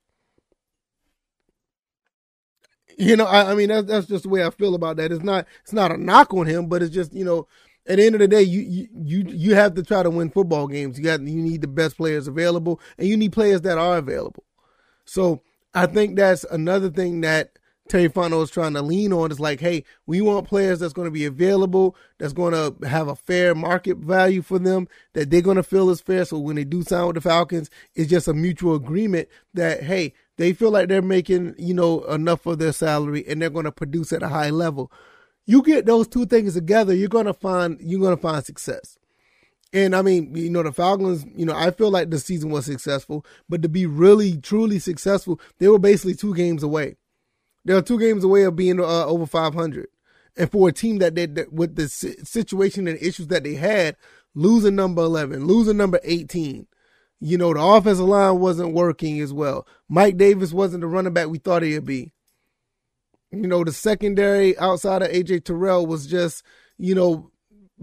You 2.98 3.15
know, 3.15 3.25
I, 3.25 3.51
I 3.51 3.56
mean 3.56 3.69
that's 3.69 3.88
that's 3.88 4.07
just 4.07 4.24
the 4.24 4.30
way 4.30 4.45
I 4.45 4.50
feel 4.51 4.75
about 4.75 4.98
that. 4.98 5.12
It's 5.12 5.24
not 5.24 5.48
it's 5.63 5.74
not 5.74 5.92
a 5.92 5.98
knock 5.98 6.33
on 6.33 6.45
him, 6.45 6.68
but 6.68 6.81
it's 6.83 6.94
just 6.94 7.13
you 7.13 7.25
know 7.25 7.48
at 7.85 7.97
the 7.97 8.06
end 8.06 8.16
of 8.16 8.19
the 8.19 8.28
day, 8.28 8.42
you 8.42 8.87
you 8.94 9.26
you 9.28 9.56
have 9.56 9.76
to 9.76 9.83
try 9.83 10.04
to 10.04 10.09
win 10.09 10.30
football 10.30 10.68
games. 10.68 10.97
You 10.97 11.04
got 11.04 11.21
you 11.21 11.42
need 11.42 11.61
the 11.61 11.68
best 11.68 11.97
players 11.97 12.28
available, 12.28 12.80
and 12.97 13.07
you 13.07 13.18
need 13.18 13.33
players 13.33 13.61
that 13.61 13.78
are 13.78 13.97
available. 13.97 14.44
So 15.06 15.42
I 15.73 15.87
think 15.87 16.16
that's 16.16 16.45
another 16.45 16.90
thing 16.90 17.21
that 17.21 17.59
Terry 17.90 18.07
Fontenot 18.07 18.44
is 18.44 18.49
trying 18.49 18.73
to 18.73 18.81
lean 18.81 19.11
on. 19.11 19.31
Is 19.31 19.40
like, 19.40 19.59
hey, 19.59 19.83
we 20.06 20.21
want 20.21 20.47
players 20.47 20.80
that's 20.80 20.94
going 20.94 21.07
to 21.07 21.11
be 21.11 21.25
available, 21.25 21.95
that's 22.18 22.33
going 22.33 22.54
to 22.54 22.87
have 22.87 23.07
a 23.07 23.16
fair 23.16 23.54
market 23.54 23.97
value 23.97 24.42
for 24.42 24.57
them, 24.57 24.87
that 25.13 25.30
they're 25.30 25.42
going 25.42 25.57
to 25.57 25.63
feel 25.63 25.90
is 25.90 26.02
fair. 26.02 26.25
So 26.25 26.40
when 26.40 26.56
they 26.56 26.63
do 26.63 26.83
sign 26.83 27.07
with 27.07 27.16
the 27.16 27.21
Falcons, 27.21 27.69
it's 27.95 28.09
just 28.09 28.28
a 28.28 28.33
mutual 28.33 28.75
agreement 28.75 29.28
that 29.54 29.83
hey, 29.83 30.13
they 30.37 30.54
feel 30.54 30.71
like 30.71 30.87
they're 30.87 31.02
making, 31.02 31.56
you 31.57 31.73
know, 31.73 32.04
enough 32.06 32.45
of 32.45 32.59
their 32.59 32.73
salary 32.73 33.25
and 33.28 33.42
they're 33.42 33.49
going 33.49 33.66
to 33.66 33.71
produce 33.71 34.13
at 34.13 34.23
a 34.23 34.30
high 34.30 34.49
level. 34.49 34.92
You 35.45 35.61
get 35.61 35.85
those 35.85 36.07
two 36.07 36.25
things 36.25 36.54
together, 36.54 36.94
you're 36.94 37.09
going 37.09 37.25
to 37.25 37.33
find 37.33 37.80
you're 37.81 37.99
going 37.99 38.16
to 38.16 38.21
find 38.21 38.45
success. 38.45 38.97
And 39.73 39.95
I 39.95 40.04
mean, 40.04 40.35
you 40.35 40.52
know, 40.52 40.61
the 40.61 40.71
Falcons, 40.71 41.25
you 41.35 41.45
know, 41.45 41.56
I 41.56 41.71
feel 41.71 41.90
like 41.90 42.11
the 42.11 42.19
season 42.19 42.52
was 42.52 42.66
successful, 42.66 43.25
but 43.49 43.63
to 43.63 43.69
be 43.69 43.87
really 43.87 44.37
truly 44.37 44.78
successful, 44.78 45.42
they 45.57 45.68
were 45.68 45.80
basically 45.80 46.13
two 46.13 46.35
games 46.35 46.61
away. 46.61 46.95
They 47.65 47.73
were 47.73 47.81
two 47.81 47.99
games 47.99 48.23
away 48.23 48.43
of 48.43 48.55
being 48.55 48.79
uh, 48.79 49.05
over 49.05 49.25
500. 49.25 49.87
And 50.35 50.51
for 50.51 50.69
a 50.69 50.71
team 50.71 50.97
that, 50.97 51.15
they, 51.15 51.27
that 51.27 51.53
with 51.53 51.75
the 51.75 51.87
situation 51.87 52.87
and 52.87 52.97
issues 53.01 53.27
that 53.27 53.43
they 53.43 53.55
had, 53.55 53.95
losing 54.35 54.75
number 54.75 55.03
11, 55.03 55.45
losing 55.45 55.77
number 55.77 55.99
18, 56.03 56.67
you 57.19 57.37
know, 57.37 57.53
the 57.53 57.61
offensive 57.61 58.05
line 58.05 58.39
wasn't 58.39 58.73
working 58.73 59.19
as 59.21 59.31
well. 59.31 59.67
Mike 59.87 60.17
Davis 60.17 60.51
wasn't 60.51 60.81
the 60.81 60.87
running 60.87 61.13
back 61.13 61.29
we 61.29 61.37
thought 61.37 61.63
he'd 61.63 61.85
be. 61.85 62.11
You 63.31 63.47
know, 63.47 63.63
the 63.63 63.71
secondary 63.71 64.57
outside 64.57 65.01
of 65.01 65.09
AJ 65.09 65.45
Terrell 65.45 65.85
was 65.85 66.05
just, 66.05 66.43
you 66.77 66.93
know, 66.93 67.31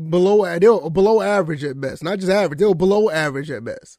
below 0.08 0.58
they 0.58 0.68
were 0.68 0.90
below 0.90 1.22
average 1.22 1.64
at 1.64 1.80
best. 1.80 2.04
Not 2.04 2.18
just 2.18 2.30
average, 2.30 2.58
they 2.58 2.66
were 2.66 2.74
below 2.74 3.10
average 3.10 3.50
at 3.50 3.64
best. 3.64 3.98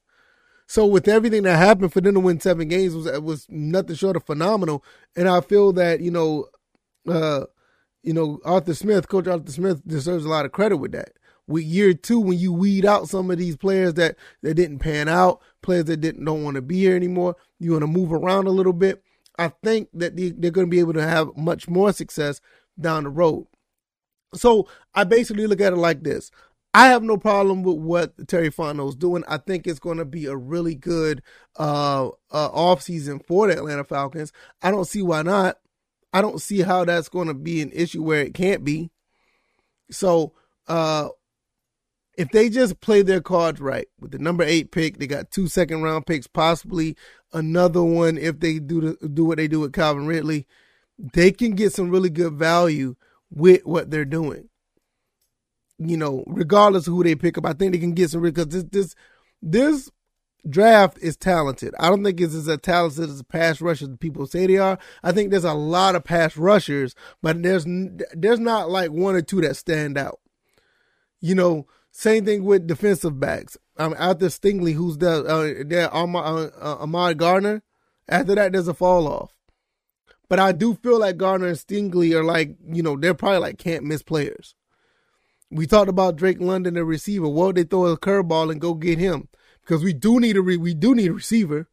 So 0.72 0.86
with 0.86 1.10
everything 1.10 1.44
that 1.44 1.58
happened 1.58 1.92
for 1.92 2.00
them 2.00 2.14
to 2.14 2.22
win 2.22 2.40
seven 2.40 2.70
games 2.70 2.96
was 2.96 3.20
was 3.20 3.46
nothing 3.50 3.98
short 3.98 4.16
of 4.16 4.24
phenomenal. 4.24 4.86
And 5.18 5.28
I 5.28 5.42
feel 5.42 5.74
that, 5.74 6.00
you 6.00 6.12
know, 6.12 6.46
uh, 7.10 7.44
you 8.04 8.14
know, 8.14 8.40
Arthur 8.46 8.74
Smith, 8.74 9.10
Coach 9.10 9.28
Arthur 9.28 9.52
Smith 9.52 9.86
deserves 9.86 10.24
a 10.24 10.30
lot 10.30 10.46
of 10.46 10.54
credit 10.54 10.78
with 10.78 10.94
that 10.94 11.12
with 11.46 11.66
year 11.66 11.94
two 11.94 12.22
when 12.22 12.40
you 12.40 12.54
weed 12.54 12.86
out 12.86 13.10
some 13.10 13.30
of 13.30 13.38
these 13.38 13.58
players 13.58 13.96
that 13.96 14.16
that 14.44 14.54
didn't 14.54 14.80
pan 14.80 15.10
out, 15.10 15.42
players 15.62 15.84
that 15.86 15.98
didn't 15.98 16.24
don't 16.24 16.46
want 16.46 16.56
to 16.56 16.62
be 16.62 16.78
here 16.78 16.96
anymore. 16.96 17.36
You 17.60 17.72
want 17.72 17.82
to 17.82 17.88
move 17.88 18.14
around 18.14 18.48
a 18.48 18.52
little 18.52 18.72
bit. 18.72 19.04
I 19.38 19.50
think 19.66 19.90
that 19.96 20.16
they, 20.16 20.30
they're 20.30 20.52
going 20.52 20.68
to 20.68 20.72
be 20.72 20.80
able 20.80 20.94
to 20.94 21.06
have 21.06 21.36
much 21.36 21.68
more 21.68 21.92
success 21.92 22.40
down 22.80 23.04
the 23.04 23.10
road. 23.10 23.46
So 24.34 24.70
I 24.96 25.04
basically 25.04 25.48
look 25.48 25.60
at 25.60 25.74
it 25.74 25.78
like 25.78 26.04
this. 26.04 26.32
I 26.74 26.88
have 26.88 27.04
no 27.04 27.18
problem 27.18 27.64
with 27.64 27.78
what 27.78 28.28
Terry 28.28 28.50
Fontenot 28.50 28.90
is 28.90 28.96
doing. 28.96 29.24
I 29.28 29.38
think 29.38 29.68
it's 29.68 29.80
going 29.80 29.98
to 29.98 30.06
be 30.06 30.26
a 30.26 30.36
really 30.36 30.76
good 30.76 31.22
uh, 31.60 32.08
uh, 32.08 32.10
off 32.32 32.82
season 32.82 33.20
for 33.20 33.48
the 33.48 33.54
Atlanta 33.54 33.84
Falcons. 33.84 34.32
I 34.62 34.72
don't 34.72 34.88
see 34.88 35.02
why 35.02 35.22
not. 35.22 35.58
I 36.14 36.22
don't 36.22 36.42
see 36.42 36.62
how 36.62 36.86
that's 36.86 37.10
going 37.10 37.28
to 37.28 37.34
be 37.34 37.62
an 37.62 37.72
issue 37.74 38.04
where 38.04 38.22
it 38.22 38.34
can't 38.34 38.64
be. 38.64 38.90
So 39.90 40.34
uh, 40.68 41.10
if 42.18 42.30
they 42.30 42.50
just 42.50 42.80
play 42.80 43.02
their 43.02 43.22
cards 43.22 43.60
right 43.60 43.88
with 44.00 44.12
the 44.12 44.20
number 44.20 44.44
eight 44.44 44.72
pick, 44.72 44.98
they 44.98 45.08
got 45.08 45.32
two 45.32 45.48
second 45.48 45.82
round 45.82 46.06
picks, 46.06 46.28
possibly 46.28 46.96
another 47.34 47.84
one 47.84 48.18
if 48.18 48.40
they 48.40 48.60
do 48.60 48.82
the, 48.82 49.10
do 49.10 49.26
what 49.26 49.38
they 49.38 49.48
do 49.48 49.60
with 49.60 49.74
Calvin 49.74 50.08
Ridley. 50.08 50.48
They 50.98 51.32
can 51.32 51.52
get 51.52 51.74
some 51.74 51.90
really 51.90 52.10
good 52.10 52.34
value 52.34 52.96
with 53.30 53.66
what 53.66 53.92
they're 53.92 54.06
doing. 54.06 54.50
You 55.84 55.98
know, 55.98 56.24
regardless 56.28 56.88
of 56.88 56.94
who 56.94 57.04
they 57.04 57.16
pick 57.16 57.38
up, 57.38 57.46
I 57.46 57.54
think 57.54 57.74
they 57.74 57.80
can 57.80 57.94
get 57.94 58.12
some 58.12 58.22
because 58.22 58.48
this 58.48 58.66
this 58.72 58.96
this 59.42 59.92
draft 60.48 60.98
is 61.02 61.18
talented. 61.18 61.74
I 61.80 61.90
don't 61.90 62.04
think 62.04 62.20
it's 62.20 62.36
as 62.36 62.58
talented 62.60 63.10
as 63.10 63.24
pass 63.24 63.62
rushers 63.62 63.90
people 64.00 64.28
say 64.28 64.48
they 64.48 64.58
are. 64.58 64.78
I 65.04 65.12
think 65.12 65.32
there's 65.32 65.44
a 65.44 65.54
lot 65.54 65.96
of 65.96 66.04
pass 66.04 66.38
rushers, 66.38 66.96
but 67.22 67.42
there's 67.42 67.66
there's 68.14 68.40
not 68.40 68.70
like 68.70 68.92
one 68.92 69.16
or 69.16 69.22
two 69.22 69.42
that 69.42 69.56
stand 69.56 69.98
out. 69.98 70.20
You 71.20 71.36
know, 71.36 71.68
same 71.92 72.26
thing 72.26 72.44
with 72.44 72.68
defensive 72.68 73.20
backs. 73.20 73.58
I'm 73.78 73.94
um, 73.94 73.98
after 74.00 74.28
Stingley, 74.28 74.74
who's 74.74 74.98
the 74.98 75.26
uh, 75.26 75.64
there, 75.66 75.94
Ahmad, 75.94 76.52
uh, 76.60 76.78
Ahmad 76.80 77.18
Gardner. 77.18 77.64
After 78.08 78.36
that, 78.36 78.52
there's 78.52 78.68
a 78.68 78.74
fall 78.74 79.08
off. 79.08 79.32
But 80.28 80.40
I 80.40 80.52
do 80.52 80.76
feel 80.76 81.00
like 81.00 81.18
Gardner 81.18 81.48
and 81.48 81.58
Stingley 81.58 82.14
are 82.14 82.24
like, 82.24 82.56
you 82.72 82.84
know, 82.84 82.96
they're 82.98 83.14
probably 83.14 83.40
like 83.40 83.58
can't 83.58 83.84
miss 83.84 84.02
players. 84.02 84.56
We 85.52 85.68
talked 85.68 85.90
about 85.90 86.16
Drake 86.16 86.40
London, 86.40 86.76
the 86.76 86.86
receiver. 86.86 87.28
Well, 87.28 87.52
they 87.52 87.64
throw 87.64 87.88
a 87.88 87.98
curveball 87.98 88.52
and 88.52 88.62
go 88.62 88.74
get 88.74 88.98
him 88.98 89.28
because 89.62 89.84
we 89.84 89.94
do 89.94 90.20
need 90.20 90.38
a 90.38 90.42
re- 90.42 90.58
we 90.58 90.74
do 90.74 90.96
need 90.96 91.10
a 91.10 91.14
receiver. 91.14 91.68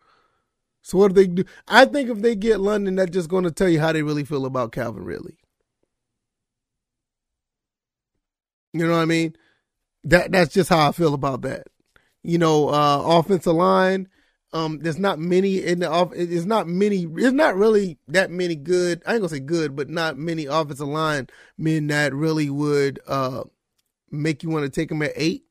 So 0.83 0.99
what 0.99 1.09
do 1.09 1.15
they 1.15 1.27
do? 1.29 1.45
I 1.69 1.85
think 1.85 2.11
if 2.11 2.19
they 2.19 2.35
get 2.35 2.61
London, 2.61 2.97
that's 2.97 3.11
just 3.11 3.29
going 3.29 3.45
to 3.45 3.51
tell 3.51 3.69
you 3.69 3.81
how 3.81 3.93
they 3.93 4.03
really 4.03 4.25
feel 4.25 4.47
about 4.47 4.73
Calvin 4.73 5.05
Ridley. 5.05 5.37
You 8.73 8.87
know 8.87 8.95
what 8.95 9.03
I 9.03 9.07
mean? 9.07 9.35
That 10.05 10.33
that's 10.33 10.53
just 10.53 10.71
how 10.71 10.89
I 10.89 10.93
feel 10.93 11.15
about 11.15 11.43
that. 11.43 11.67
You 12.23 12.39
know, 12.39 12.69
uh 12.69 13.03
offensive 13.19 13.55
line. 13.55 14.09
Um, 14.53 14.79
there's 14.79 14.99
not 14.99 15.19
many 15.19 15.63
in 15.63 15.81
the 15.81 15.91
off. 15.91 16.13
It's 16.15 16.47
not 16.47 16.67
many. 16.67 17.07
It's 17.17 17.33
not 17.33 17.55
really 17.55 17.99
that 18.09 18.31
many 18.31 18.57
good. 18.57 19.03
I 19.07 19.13
ain't 19.13 19.21
gonna 19.21 19.29
say 19.29 19.41
good, 19.41 19.77
but 19.77 19.91
not 19.91 20.17
many 20.17 20.47
offensive 20.47 20.89
line 20.89 21.29
men 21.59 21.89
that 21.89 22.15
really 22.15 22.49
would 22.49 22.99
uh 23.07 23.45
make 24.11 24.43
you 24.43 24.51
want 24.51 24.65
to 24.65 24.71
take 24.71 24.89
them 24.89 25.03
at 25.03 25.13
eight. 25.17 25.45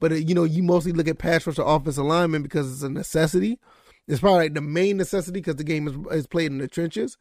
But 0.00 0.12
uh, 0.12 0.16
you 0.16 0.34
know, 0.34 0.44
you 0.44 0.62
mostly 0.62 0.92
look 0.92 1.08
at 1.08 1.18
pass 1.18 1.46
rush 1.46 1.58
or 1.58 1.76
offensive 1.76 2.04
linemen 2.04 2.42
because 2.42 2.72
it's 2.72 2.82
a 2.82 2.88
necessity. 2.88 3.58
It's 4.06 4.20
probably 4.20 4.44
like 4.44 4.54
the 4.54 4.60
main 4.60 4.96
necessity 4.96 5.40
because 5.40 5.56
the 5.56 5.64
game 5.64 5.88
is, 5.88 5.94
is 6.18 6.26
played 6.26 6.52
in 6.52 6.58
the 6.58 6.68
trenches. 6.68 7.16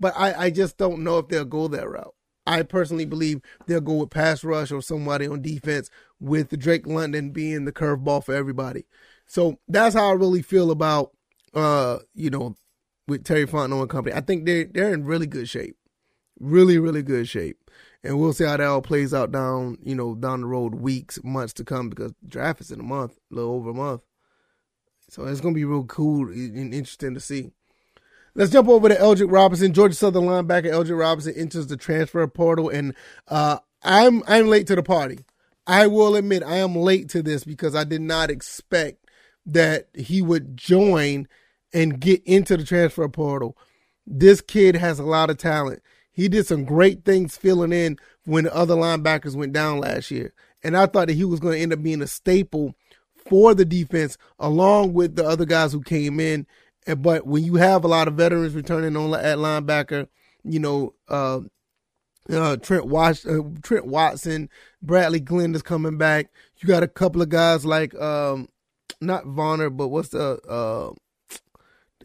But 0.00 0.14
I, 0.16 0.46
I 0.46 0.50
just 0.50 0.76
don't 0.76 1.04
know 1.04 1.18
if 1.18 1.28
they'll 1.28 1.44
go 1.44 1.68
that 1.68 1.88
route. 1.88 2.14
I 2.46 2.62
personally 2.62 3.04
believe 3.04 3.40
they'll 3.66 3.80
go 3.80 3.94
with 3.94 4.10
pass 4.10 4.44
rush 4.44 4.72
or 4.72 4.82
somebody 4.82 5.26
on 5.26 5.40
defense 5.40 5.88
with 6.20 6.58
Drake 6.58 6.86
London 6.86 7.30
being 7.30 7.64
the 7.64 7.72
curveball 7.72 8.24
for 8.24 8.34
everybody. 8.34 8.84
So 9.26 9.60
that's 9.68 9.94
how 9.94 10.08
I 10.08 10.12
really 10.12 10.42
feel 10.42 10.70
about 10.70 11.12
uh, 11.54 11.98
you 12.14 12.30
know, 12.30 12.54
with 13.06 13.24
Terry 13.24 13.46
Fontenot 13.46 13.82
and 13.82 13.90
company. 13.90 14.14
I 14.14 14.20
think 14.20 14.44
they're 14.44 14.64
they're 14.64 14.92
in 14.92 15.04
really 15.04 15.26
good 15.26 15.48
shape. 15.48 15.76
Really, 16.40 16.78
really 16.78 17.02
good 17.02 17.28
shape. 17.28 17.58
And 18.04 18.20
we'll 18.20 18.34
see 18.34 18.44
how 18.44 18.58
that 18.58 18.66
all 18.66 18.82
plays 18.82 19.14
out 19.14 19.32
down, 19.32 19.78
you 19.82 19.94
know, 19.94 20.14
down 20.14 20.42
the 20.42 20.46
road, 20.46 20.74
weeks, 20.74 21.18
months 21.24 21.54
to 21.54 21.64
come, 21.64 21.88
because 21.88 22.12
draft 22.28 22.60
is 22.60 22.70
in 22.70 22.78
a 22.78 22.84
month, 22.84 23.18
a 23.32 23.34
little 23.34 23.54
over 23.54 23.70
a 23.70 23.74
month. 23.74 24.02
So 25.08 25.24
it's 25.24 25.40
gonna 25.40 25.54
be 25.54 25.64
real 25.64 25.84
cool 25.84 26.28
and 26.28 26.74
interesting 26.74 27.14
to 27.14 27.20
see. 27.20 27.50
Let's 28.34 28.52
jump 28.52 28.68
over 28.68 28.88
to 28.88 28.96
Eldrick 28.96 29.30
Robinson. 29.30 29.72
Georgia 29.72 29.94
Southern 29.94 30.24
linebacker 30.24 30.70
Eldrick 30.70 30.98
Robinson 30.98 31.34
enters 31.34 31.68
the 31.68 31.76
transfer 31.76 32.26
portal, 32.26 32.68
and 32.68 32.94
uh, 33.28 33.58
I'm 33.82 34.22
I'm 34.26 34.48
late 34.48 34.66
to 34.66 34.74
the 34.74 34.82
party. 34.82 35.20
I 35.66 35.86
will 35.86 36.14
admit 36.14 36.42
I 36.42 36.56
am 36.56 36.74
late 36.74 37.08
to 37.10 37.22
this 37.22 37.44
because 37.44 37.74
I 37.74 37.84
did 37.84 38.02
not 38.02 38.30
expect 38.30 39.06
that 39.46 39.88
he 39.94 40.20
would 40.20 40.56
join 40.56 41.26
and 41.72 42.00
get 42.00 42.22
into 42.24 42.56
the 42.56 42.64
transfer 42.64 43.08
portal. 43.08 43.56
This 44.06 44.40
kid 44.40 44.76
has 44.76 44.98
a 44.98 45.04
lot 45.04 45.30
of 45.30 45.38
talent. 45.38 45.82
He 46.14 46.28
did 46.28 46.46
some 46.46 46.64
great 46.64 47.04
things 47.04 47.36
filling 47.36 47.72
in 47.72 47.98
when 48.24 48.44
the 48.44 48.54
other 48.54 48.74
linebackers 48.74 49.34
went 49.34 49.52
down 49.52 49.80
last 49.80 50.10
year. 50.10 50.32
And 50.62 50.76
I 50.76 50.86
thought 50.86 51.08
that 51.08 51.14
he 51.14 51.24
was 51.24 51.40
going 51.40 51.56
to 51.56 51.60
end 51.60 51.72
up 51.72 51.82
being 51.82 52.00
a 52.00 52.06
staple 52.06 52.74
for 53.14 53.54
the 53.54 53.64
defense 53.64 54.16
along 54.38 54.94
with 54.94 55.16
the 55.16 55.24
other 55.24 55.44
guys 55.44 55.72
who 55.72 55.82
came 55.82 56.20
in. 56.20 56.46
But 56.96 57.26
when 57.26 57.44
you 57.44 57.56
have 57.56 57.84
a 57.84 57.88
lot 57.88 58.08
of 58.08 58.14
veterans 58.14 58.54
returning 58.54 58.96
on 58.96 59.12
at 59.14 59.38
linebacker, 59.38 60.08
you 60.44 60.60
know, 60.60 60.94
uh, 61.08 61.40
uh, 62.30 62.56
Trent 62.56 62.86
Wash, 62.86 63.26
uh, 63.26 63.40
Trent 63.62 63.86
Watson, 63.86 64.48
Bradley 64.82 65.20
Glenn 65.20 65.54
is 65.54 65.62
coming 65.62 65.98
back. 65.98 66.30
You 66.58 66.68
got 66.68 66.82
a 66.82 66.88
couple 66.88 67.22
of 67.22 67.28
guys 67.28 67.66
like 67.66 67.94
um, 67.96 68.48
not 69.00 69.24
Vonner, 69.24 69.74
but 69.74 69.88
what's 69.88 70.10
the 70.10 70.40
uh, 70.48 70.92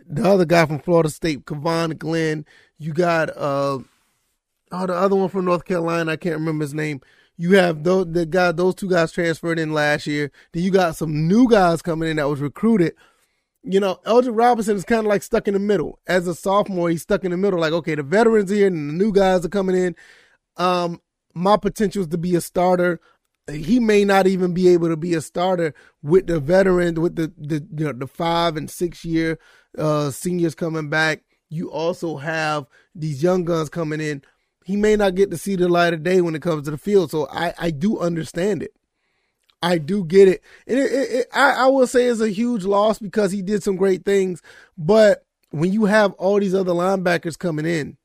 the 0.09 0.23
other 0.23 0.45
guy 0.45 0.65
from 0.65 0.79
Florida 0.79 1.09
State, 1.09 1.45
Kavon 1.45 1.97
Glenn. 1.97 2.45
You 2.77 2.93
got 2.93 3.35
uh, 3.37 3.79
oh 4.71 4.85
the 4.85 4.93
other 4.93 5.15
one 5.15 5.29
from 5.29 5.45
North 5.45 5.65
Carolina, 5.65 6.11
I 6.11 6.17
can't 6.17 6.39
remember 6.39 6.63
his 6.63 6.73
name. 6.73 7.01
You 7.37 7.53
have 7.53 7.83
those 7.83 8.11
the 8.11 8.25
guy, 8.25 8.51
those 8.51 8.75
two 8.75 8.89
guys 8.89 9.11
transferred 9.11 9.59
in 9.59 9.73
last 9.73 10.07
year. 10.07 10.31
Then 10.51 10.63
you 10.63 10.71
got 10.71 10.95
some 10.95 11.27
new 11.27 11.49
guys 11.49 11.81
coming 11.81 12.09
in 12.09 12.17
that 12.17 12.29
was 12.29 12.41
recruited. 12.41 12.95
You 13.63 13.79
know, 13.79 13.99
Eldrick 14.05 14.37
Robinson 14.37 14.75
is 14.75 14.85
kind 14.85 15.01
of 15.01 15.07
like 15.07 15.23
stuck 15.23 15.47
in 15.47 15.53
the 15.53 15.59
middle. 15.59 15.99
As 16.07 16.27
a 16.27 16.35
sophomore, 16.35 16.89
he's 16.89 17.01
stuck 17.01 17.23
in 17.25 17.31
the 17.31 17.37
middle. 17.37 17.59
Like, 17.59 17.73
okay, 17.73 17.95
the 17.95 18.03
veterans 18.03 18.49
here 18.49 18.67
and 18.67 18.89
the 18.89 18.93
new 18.93 19.11
guys 19.11 19.45
are 19.45 19.49
coming 19.49 19.75
in. 19.75 19.95
Um, 20.57 21.01
my 21.33 21.57
potential 21.57 22.01
is 22.01 22.07
to 22.09 22.17
be 22.17 22.35
a 22.35 22.41
starter 22.41 22.99
he 23.51 23.79
may 23.79 24.05
not 24.05 24.27
even 24.27 24.53
be 24.53 24.67
able 24.69 24.89
to 24.89 24.97
be 24.97 25.13
a 25.13 25.21
starter 25.21 25.73
with 26.01 26.27
the 26.27 26.39
veteran, 26.39 26.95
with 27.01 27.15
the 27.15 27.31
the 27.37 27.65
you 27.75 27.85
know 27.85 27.93
the 27.93 28.07
five 28.07 28.57
and 28.57 28.69
six 28.69 29.03
year 29.03 29.39
uh, 29.77 30.11
seniors 30.11 30.55
coming 30.55 30.89
back. 30.89 31.23
You 31.49 31.71
also 31.71 32.17
have 32.17 32.67
these 32.93 33.23
young 33.23 33.43
guns 33.43 33.69
coming 33.69 34.01
in. 34.01 34.23
He 34.69 34.75
may 34.75 34.95
not 34.95 35.15
get 35.15 35.31
to 35.31 35.37
see 35.37 35.55
the 35.55 35.67
light 35.67 35.95
of 35.95 36.03
day 36.03 36.21
when 36.21 36.35
it 36.35 36.43
comes 36.43 36.65
to 36.65 36.71
the 36.71 36.77
field. 36.77 37.09
So 37.09 37.27
I 37.31 37.55
I 37.57 37.71
do 37.71 37.97
understand 37.97 38.61
it. 38.61 38.71
I 39.63 39.79
do 39.79 40.05
get 40.05 40.27
it, 40.27 40.43
and 40.67 40.77
it, 40.77 40.91
it, 40.91 41.11
it, 41.11 41.27
I 41.33 41.53
I 41.53 41.65
will 41.69 41.87
say 41.87 42.05
it's 42.05 42.21
a 42.21 42.29
huge 42.29 42.65
loss 42.65 42.99
because 42.99 43.31
he 43.31 43.41
did 43.41 43.63
some 43.63 43.77
great 43.77 44.05
things. 44.05 44.43
But 44.77 45.25
when 45.49 45.73
you 45.73 45.85
have 45.85 46.13
all 46.13 46.39
these 46.39 46.53
other 46.53 46.73
linebackers 46.73 47.35
coming 47.35 47.65
in, 47.65 47.97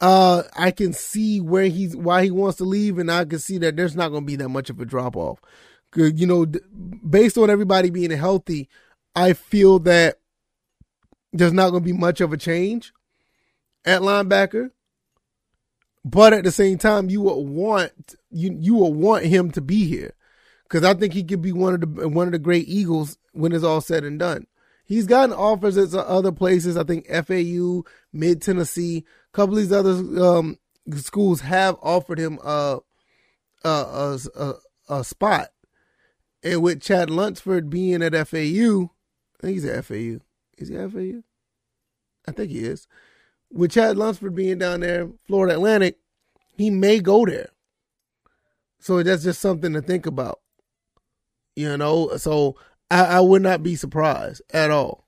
uh, 0.00 0.44
I 0.56 0.70
can 0.70 0.94
see 0.94 1.42
where 1.42 1.66
he's 1.66 1.94
why 1.94 2.24
he 2.24 2.30
wants 2.30 2.56
to 2.56 2.64
leave, 2.64 2.98
and 2.98 3.12
I 3.12 3.26
can 3.26 3.38
see 3.38 3.58
that 3.58 3.76
there's 3.76 3.94
not 3.94 4.08
going 4.08 4.22
to 4.22 4.26
be 4.26 4.36
that 4.36 4.48
much 4.48 4.70
of 4.70 4.80
a 4.80 4.86
drop 4.86 5.16
off. 5.16 5.38
You 5.94 6.26
know, 6.26 6.46
based 6.46 7.36
on 7.36 7.50
everybody 7.50 7.90
being 7.90 8.10
healthy, 8.10 8.70
I 9.14 9.34
feel 9.34 9.80
that 9.80 10.18
there's 11.34 11.52
not 11.52 11.72
going 11.72 11.82
to 11.82 11.92
be 11.92 11.92
much 11.92 12.22
of 12.22 12.32
a 12.32 12.38
change 12.38 12.94
at 13.84 14.00
linebacker. 14.00 14.70
But 16.08 16.32
at 16.32 16.44
the 16.44 16.52
same 16.52 16.78
time, 16.78 17.10
you 17.10 17.20
would 17.22 17.34
want 17.34 18.14
you 18.30 18.56
you 18.60 18.74
will 18.76 18.94
want 18.94 19.24
him 19.24 19.50
to 19.50 19.60
be 19.60 19.86
here 19.86 20.14
because 20.62 20.84
I 20.84 20.94
think 20.94 21.12
he 21.12 21.24
could 21.24 21.42
be 21.42 21.50
one 21.50 21.74
of 21.74 21.80
the 21.80 22.08
one 22.08 22.28
of 22.28 22.32
the 22.32 22.38
great 22.38 22.68
Eagles 22.68 23.18
when 23.32 23.50
it's 23.50 23.64
all 23.64 23.80
said 23.80 24.04
and 24.04 24.16
done. 24.16 24.46
He's 24.84 25.08
gotten 25.08 25.34
offers 25.34 25.76
at 25.76 25.92
other 25.94 26.30
places. 26.30 26.76
I 26.76 26.84
think 26.84 27.08
FAU, 27.08 27.82
Mid 28.12 28.40
Tennessee, 28.40 29.04
a 29.32 29.36
couple 29.36 29.56
of 29.56 29.62
these 29.62 29.72
other 29.72 29.94
um, 30.24 30.58
schools 30.94 31.40
have 31.40 31.76
offered 31.82 32.20
him 32.20 32.38
a 32.44 32.78
a, 33.64 34.18
a, 34.36 34.54
a 34.88 35.02
spot. 35.02 35.48
And 36.44 36.62
with 36.62 36.82
Chad 36.82 37.10
Lunsford 37.10 37.68
being 37.68 38.00
at 38.00 38.12
FAU, 38.28 38.92
I 39.40 39.42
think 39.42 39.54
he's 39.54 39.64
at 39.64 39.84
FAU. 39.84 40.20
Is 40.56 40.68
he 40.68 40.76
at 40.76 40.92
FAU? 40.92 41.24
I 42.28 42.30
think 42.30 42.52
he 42.52 42.60
is. 42.60 42.86
With 43.52 43.72
Chad 43.72 43.96
Lunsford 43.96 44.34
being 44.34 44.58
down 44.58 44.80
there, 44.80 45.08
Florida 45.26 45.54
Atlantic, 45.54 45.98
he 46.56 46.70
may 46.70 47.00
go 47.00 47.24
there. 47.24 47.50
So 48.80 49.02
that's 49.02 49.24
just 49.24 49.40
something 49.40 49.72
to 49.72 49.82
think 49.82 50.06
about. 50.06 50.40
You 51.54 51.76
know, 51.76 52.16
so 52.16 52.56
I, 52.90 53.04
I 53.04 53.20
would 53.20 53.42
not 53.42 53.62
be 53.62 53.76
surprised 53.76 54.42
at 54.52 54.70
all. 54.70 55.06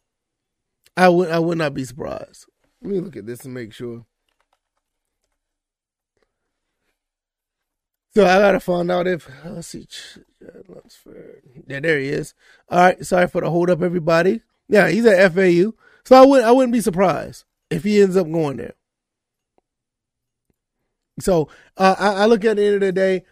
I 0.97 1.09
would 1.09 1.31
I 1.31 1.39
would 1.39 1.59
not 1.59 1.75
be 1.75 1.85
surprised. 1.85 2.47
Let 2.83 2.93
me 2.93 3.01
look 3.01 3.17
at 3.17 3.27
this 3.27 3.45
and 3.45 3.55
make 3.55 3.73
sure. 3.73 4.05
So 8.15 8.25
I 8.25 8.39
gotta 8.39 8.59
find 8.59 8.91
out 8.91 9.07
if 9.07 9.29
let's 9.45 9.69
see. 9.69 9.87
Yeah, 11.69 11.81
there 11.81 12.01
he 12.01 12.09
is. 12.09 12.35
All 12.69 12.81
right, 12.81 13.07
sorry 13.07 13.29
for 13.29 13.43
the 13.43 13.51
hold 13.51 13.71
up, 13.71 13.83
everybody. 13.83 14.41
Yeah, 14.69 14.89
he's 14.89 15.07
at 15.07 15.33
FAU, 15.33 15.73
so 16.05 16.21
I 16.21 16.27
wouldn't 16.27 16.49
I 16.49 16.51
wouldn't 16.51 16.73
be 16.73 16.81
surprised 16.81 17.45
if 17.71 17.85
he 17.85 18.01
ends 18.01 18.17
up 18.17 18.31
going 18.31 18.57
there. 18.57 18.75
So 21.21 21.49
uh, 21.77 21.97
I, 21.99 22.23
I 22.23 22.27
look 22.27 22.45
at 22.45 22.57
the 22.57 22.65
end 22.65 22.75
of 22.77 22.81
the 22.81 22.93
day, 22.93 23.25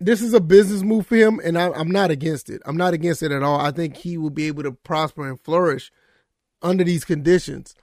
this 0.00 0.20
is 0.20 0.34
a 0.34 0.40
business 0.40 0.82
move 0.82 1.06
for 1.06 1.16
him, 1.16 1.40
and 1.42 1.56
I, 1.56 1.68
am 1.78 1.90
not 1.90 2.10
against 2.10 2.50
it. 2.50 2.60
I'm 2.66 2.76
not 2.76 2.94
against 2.94 3.22
it 3.22 3.32
at 3.32 3.42
all. 3.42 3.60
I 3.60 3.70
think 3.70 3.96
he 3.96 4.18
will 4.18 4.30
be 4.30 4.46
able 4.48 4.62
to 4.64 4.72
prosper 4.72 5.28
and 5.28 5.40
flourish 5.40 5.92
under 6.62 6.84
these 6.84 7.04
conditions. 7.04 7.74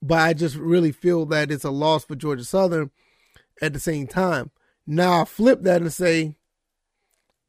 But 0.00 0.20
I 0.20 0.32
just 0.32 0.56
really 0.56 0.92
feel 0.92 1.26
that 1.26 1.50
it's 1.50 1.64
a 1.64 1.70
loss 1.70 2.04
for 2.04 2.14
Georgia 2.14 2.44
Southern 2.44 2.90
at 3.60 3.72
the 3.72 3.80
same 3.80 4.06
time. 4.06 4.50
Now 4.86 5.22
I 5.22 5.24
flip 5.24 5.62
that 5.62 5.82
and 5.82 5.92
say, 5.92 6.36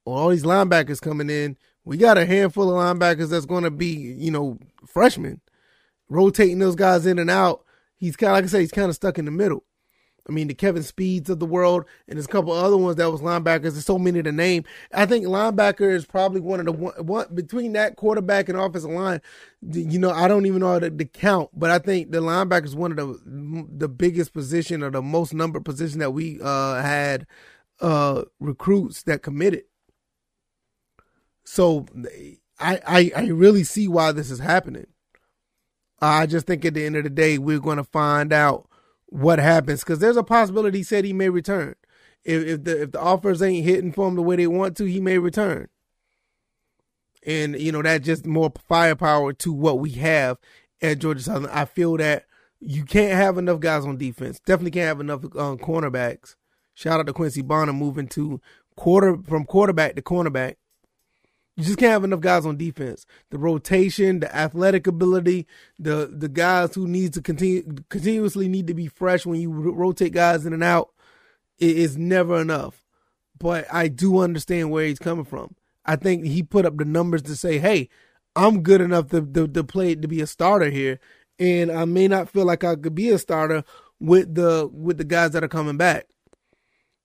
well, 0.05 0.17
all 0.17 0.29
these 0.29 0.43
linebackers 0.43 1.00
coming 1.00 1.29
in, 1.29 1.57
we 1.86 1.98
got 1.98 2.17
a 2.17 2.25
handful 2.25 2.69
of 2.69 2.98
linebackers 2.98 3.29
that's 3.29 3.45
going 3.45 3.63
to 3.63 3.71
be, 3.71 3.88
you 3.88 4.31
know, 4.31 4.57
freshmen, 4.86 5.41
rotating 6.09 6.59
those 6.59 6.75
guys 6.75 7.05
in 7.05 7.19
and 7.19 7.29
out. 7.29 7.63
He's 7.99 8.15
kind 8.15 8.31
of, 8.31 8.37
like 8.37 8.43
I 8.45 8.47
say, 8.47 8.59
he's 8.61 8.71
kind 8.71 8.89
of 8.89 8.95
stuck 8.95 9.19
in 9.19 9.25
the 9.25 9.31
middle. 9.31 9.63
I 10.27 10.31
mean, 10.31 10.47
the 10.47 10.53
Kevin 10.53 10.83
Speeds 10.83 11.29
of 11.29 11.39
the 11.39 11.45
world, 11.45 11.85
and 12.07 12.15
there's 12.15 12.25
a 12.25 12.29
couple 12.29 12.51
other 12.51 12.77
ones 12.77 12.97
that 12.97 13.11
was 13.11 13.21
linebackers. 13.21 13.61
There's 13.61 13.85
so 13.85 13.97
many 13.97 14.21
to 14.21 14.31
name. 14.31 14.63
I 14.93 15.07
think 15.07 15.25
linebacker 15.25 15.91
is 15.91 16.05
probably 16.05 16.39
one 16.39 16.59
of 16.59 16.67
the 16.67 16.71
one, 16.71 16.93
one 17.03 17.33
between 17.33 17.73
that 17.73 17.95
quarterback 17.95 18.47
and 18.47 18.57
offensive 18.57 18.91
line. 18.91 19.21
You 19.61 19.97
know, 19.97 20.11
I 20.11 20.27
don't 20.27 20.45
even 20.45 20.59
know 20.59 20.73
how 20.73 20.79
to, 20.79 20.91
to 20.91 21.05
count, 21.05 21.49
but 21.53 21.71
I 21.71 21.79
think 21.79 22.11
the 22.11 22.19
linebacker 22.19 22.65
is 22.65 22.75
one 22.75 22.91
of 22.91 22.97
the 22.97 23.67
the 23.75 23.89
biggest 23.89 24.33
position 24.33 24.83
or 24.83 24.91
the 24.91 25.01
most 25.01 25.33
numbered 25.33 25.65
position 25.65 25.99
that 25.99 26.11
we 26.11 26.39
uh, 26.41 26.81
had 26.81 27.25
uh, 27.81 28.23
recruits 28.39 29.03
that 29.03 29.23
committed. 29.23 29.63
So 31.43 31.87
I, 32.59 32.79
I 32.85 33.11
I 33.15 33.27
really 33.29 33.63
see 33.63 33.87
why 33.87 34.11
this 34.11 34.29
is 34.29 34.39
happening. 34.39 34.87
I 36.01 36.25
just 36.25 36.47
think 36.47 36.65
at 36.65 36.73
the 36.73 36.85
end 36.85 36.95
of 36.95 37.03
the 37.03 37.09
day, 37.09 37.37
we're 37.37 37.59
going 37.59 37.77
to 37.77 37.83
find 37.83 38.31
out 38.31 38.69
what 39.07 39.39
happens 39.39 39.81
because 39.81 39.99
there's 39.99 40.17
a 40.17 40.23
possibility 40.23 40.79
he 40.79 40.83
said 40.83 41.03
he 41.03 41.13
may 41.13 41.29
return. 41.29 41.75
If, 42.23 42.45
if 42.45 42.63
the 42.63 42.81
if 42.83 42.91
the 42.91 42.99
offers 42.99 43.41
ain't 43.41 43.65
hitting 43.65 43.91
for 43.91 44.07
him 44.07 44.15
the 44.15 44.21
way 44.21 44.35
they 44.35 44.47
want 44.47 44.77
to, 44.77 44.85
he 44.85 44.99
may 44.99 45.17
return. 45.17 45.67
And 47.25 47.59
you 47.59 47.71
know 47.71 47.81
that 47.81 48.03
just 48.03 48.25
more 48.25 48.51
firepower 48.67 49.33
to 49.33 49.53
what 49.53 49.79
we 49.79 49.91
have 49.91 50.37
at 50.81 50.99
Georgia 50.99 51.23
Southern. 51.23 51.49
I 51.51 51.65
feel 51.65 51.97
that 51.97 52.25
you 52.59 52.85
can't 52.85 53.13
have 53.13 53.37
enough 53.37 53.59
guys 53.59 53.85
on 53.85 53.97
defense. 53.97 54.39
Definitely 54.45 54.71
can't 54.71 54.87
have 54.87 54.99
enough 54.99 55.23
um, 55.37 55.57
cornerbacks. 55.57 56.35
Shout 56.73 56.99
out 56.99 57.07
to 57.07 57.13
Quincy 57.13 57.41
Bonner 57.41 57.73
moving 57.73 58.07
to 58.09 58.41
quarter 58.75 59.17
from 59.27 59.45
quarterback 59.45 59.95
to 59.95 60.01
cornerback. 60.01 60.55
You 61.59 61.65
just 61.65 61.77
can't 61.77 61.91
have 61.91 62.05
enough 62.05 62.21
guys 62.21 62.45
on 62.45 62.55
defense. 62.55 63.05
The 63.31 63.37
rotation, 63.37 64.21
the 64.21 64.33
athletic 64.33 64.87
ability, 64.87 65.45
the 65.77 66.09
the 66.09 66.29
guys 66.29 66.73
who 66.73 66.87
need 66.87 67.11
to 67.15 67.21
continue 67.21 67.63
continuously 67.89 68.47
need 68.47 68.67
to 68.67 68.73
be 68.73 68.87
fresh 68.87 69.25
when 69.25 69.41
you 69.41 69.51
rotate 69.51 70.13
guys 70.13 70.45
in 70.45 70.53
and 70.53 70.63
out 70.63 70.91
is 71.57 71.97
never 71.97 72.39
enough. 72.39 72.85
But 73.37 73.67
I 73.73 73.89
do 73.89 74.19
understand 74.19 74.71
where 74.71 74.85
he's 74.85 74.99
coming 74.99 75.25
from. 75.25 75.53
I 75.85 75.97
think 75.97 76.23
he 76.23 76.43
put 76.43 76.65
up 76.65 76.77
the 76.77 76.85
numbers 76.85 77.23
to 77.23 77.35
say, 77.35 77.57
"Hey, 77.57 77.89
I'm 78.37 78.63
good 78.63 78.79
enough 78.79 79.09
to, 79.09 79.21
to, 79.21 79.45
to 79.45 79.63
play 79.65 79.95
to 79.95 80.07
be 80.07 80.21
a 80.21 80.27
starter 80.27 80.69
here, 80.69 81.01
and 81.39 81.69
I 81.73 81.83
may 81.83 82.07
not 82.07 82.29
feel 82.29 82.45
like 82.45 82.63
I 82.63 82.77
could 82.77 82.95
be 82.95 83.09
a 83.09 83.17
starter 83.17 83.65
with 83.99 84.33
the 84.33 84.69
with 84.71 84.97
the 84.97 85.03
guys 85.03 85.31
that 85.31 85.43
are 85.43 85.49
coming 85.49 85.75
back." 85.75 86.07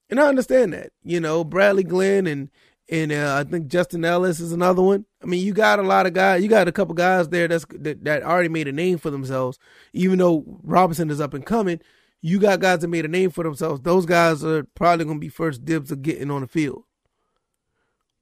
And 0.09 0.21
I 0.21 0.29
understand 0.29 0.75
that. 0.75 0.93
You 1.03 1.19
know, 1.19 1.43
Bradley 1.43 1.83
Glenn 1.83 2.29
and 2.29 2.51
and 2.89 3.13
uh, 3.13 3.37
I 3.39 3.49
think 3.49 3.69
Justin 3.69 4.05
Ellis 4.05 4.41
is 4.41 4.53
another 4.53 4.83
one. 4.83 5.07
I 5.23 5.27
mean, 5.27 5.45
you 5.45 5.55
got 5.55 5.79
a 5.79 5.83
lot 5.83 6.07
of 6.07 6.13
guys. 6.13 6.43
You 6.43 6.49
got 6.49 6.69
a 6.69 6.73
couple 6.73 6.95
guys 6.95 7.29
there 7.29 7.49
that's 7.49 7.65
that, 7.71 8.05
that 8.05 8.23
already 8.23 8.51
made 8.51 8.69
a 8.69 8.73
name 8.73 8.99
for 8.99 9.11
themselves. 9.11 9.59
Even 9.93 10.19
though 10.19 10.45
Robinson 10.63 11.11
is 11.11 11.21
up 11.21 11.33
and 11.33 11.47
coming, 11.47 11.81
you 12.21 12.39
got 12.39 12.61
guys 12.61 12.81
that 12.81 12.89
made 12.89 13.07
a 13.07 13.09
name 13.09 13.31
for 13.31 13.43
themselves. 13.43 13.81
Those 13.81 14.05
guys 14.05 14.45
are 14.45 14.65
probably 14.75 15.07
going 15.07 15.17
to 15.17 15.21
be 15.21 15.31
first 15.31 15.65
dibs 15.65 15.91
of 15.91 16.03
getting 16.03 16.31
on 16.31 16.43
the 16.43 16.47
field. 16.47 16.85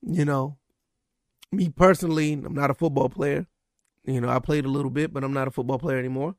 You 0.02 0.24
know, 0.24 0.58
me 1.50 1.68
personally, 1.68 2.32
I'm 2.32 2.54
not 2.54 2.70
a 2.70 2.74
football 2.74 3.08
player. 3.08 3.46
You 4.04 4.20
know, 4.20 4.28
I 4.28 4.38
played 4.38 4.64
a 4.64 4.68
little 4.70 4.90
bit, 4.90 5.12
but 5.12 5.24
I'm 5.24 5.32
not 5.32 5.48
a 5.48 5.52
football 5.52 5.78
player 5.78 5.98
anymore. 5.98 6.36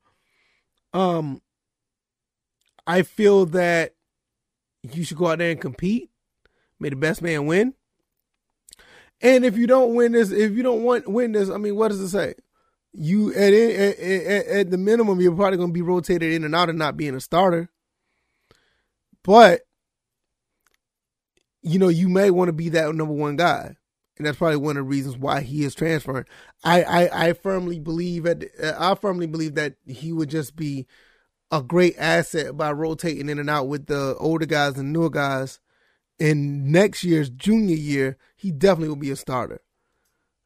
Um, 0.94 1.42
I 2.86 3.02
feel 3.04 3.46
that 3.48 3.96
you 4.92 5.04
should 5.04 5.18
go 5.18 5.28
out 5.28 5.40
there 5.40 5.52
and 5.52 5.62
compete. 5.62 6.10
May 6.80 6.90
the 6.90 6.96
best 6.96 7.22
man 7.22 7.46
win. 7.46 7.74
And 9.24 9.46
if 9.46 9.58
you 9.58 9.68
don't 9.68 9.96
win 9.96 10.12
this, 10.12 10.32
if 10.32 10.52
you 10.52 10.64
don't 10.64 10.84
want 10.84 11.08
win 11.08 11.32
this, 11.32 11.50
I 11.50 11.58
mean, 11.58 11.78
what 11.78 11.88
does 11.88 12.02
it 12.02 12.10
say? 12.10 12.36
You 12.92 13.34
at 13.34 13.54
at, 13.54 14.00
at, 14.00 14.48
at 14.48 14.72
the 14.72 14.78
minimum, 14.78 15.22
you're 15.22 15.34
probably 15.34 15.58
going 15.58 15.70
to 15.70 15.74
be 15.74 15.82
rotated 15.82 16.34
in 16.34 16.44
and 16.44 16.54
out 16.54 16.70
and 16.70 16.78
not 16.78 16.98
being 16.98 17.16
a 17.16 17.22
starter. 17.22 17.70
But 19.24 19.62
you 21.62 21.80
know, 21.80 21.88
you 21.88 22.10
may 22.10 22.30
want 22.30 22.50
to 22.50 22.54
be 22.54 22.68
that 22.70 22.94
number 22.94 23.14
one 23.14 23.38
guy, 23.38 23.76
and 24.18 24.28
that's 24.28 24.38
probably 24.38 24.58
one 24.58 24.76
of 24.76 24.84
the 24.84 24.90
reasons 24.90 25.18
why 25.18 25.40
he 25.40 25.64
is 25.64 25.74
transferring. 25.74 26.26
I 26.64 26.84
I, 26.84 27.28
I 27.30 27.34
firmly 27.34 27.80
believe 27.80 28.26
at 28.26 28.44
I 28.62 28.94
firmly 28.96 29.26
believe 29.26 29.56
that 29.56 29.76
he 29.88 30.12
would 30.12 30.30
just 30.30 30.58
be 30.58 30.86
a 31.50 31.64
great 31.64 31.96
asset 31.98 32.58
by 32.58 32.74
rotating 32.74 33.30
in 33.30 33.40
and 33.40 33.50
out 33.50 33.70
with 33.70 33.86
the 33.86 34.18
older 34.20 34.46
guys 34.46 34.78
and 34.78 34.92
newer 34.92 35.10
guys 35.10 35.62
in 36.20 36.72
next 36.72 37.04
year's 37.04 37.30
junior 37.30 37.76
year, 37.76 38.18
he 38.36 38.52
definitely 38.52 38.90
will 38.90 38.96
be 38.96 39.12
a 39.12 39.16
starter. 39.16 39.62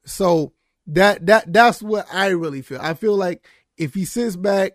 So 0.06 0.54
that 0.88 1.26
that 1.26 1.52
that's 1.52 1.82
what 1.82 2.08
I 2.12 2.28
really 2.28 2.62
feel. 2.62 2.80
I 2.82 2.94
feel 2.94 3.16
like 3.16 3.46
if 3.78 3.94
he 3.94 4.06
sits 4.06 4.36
back 4.36 4.74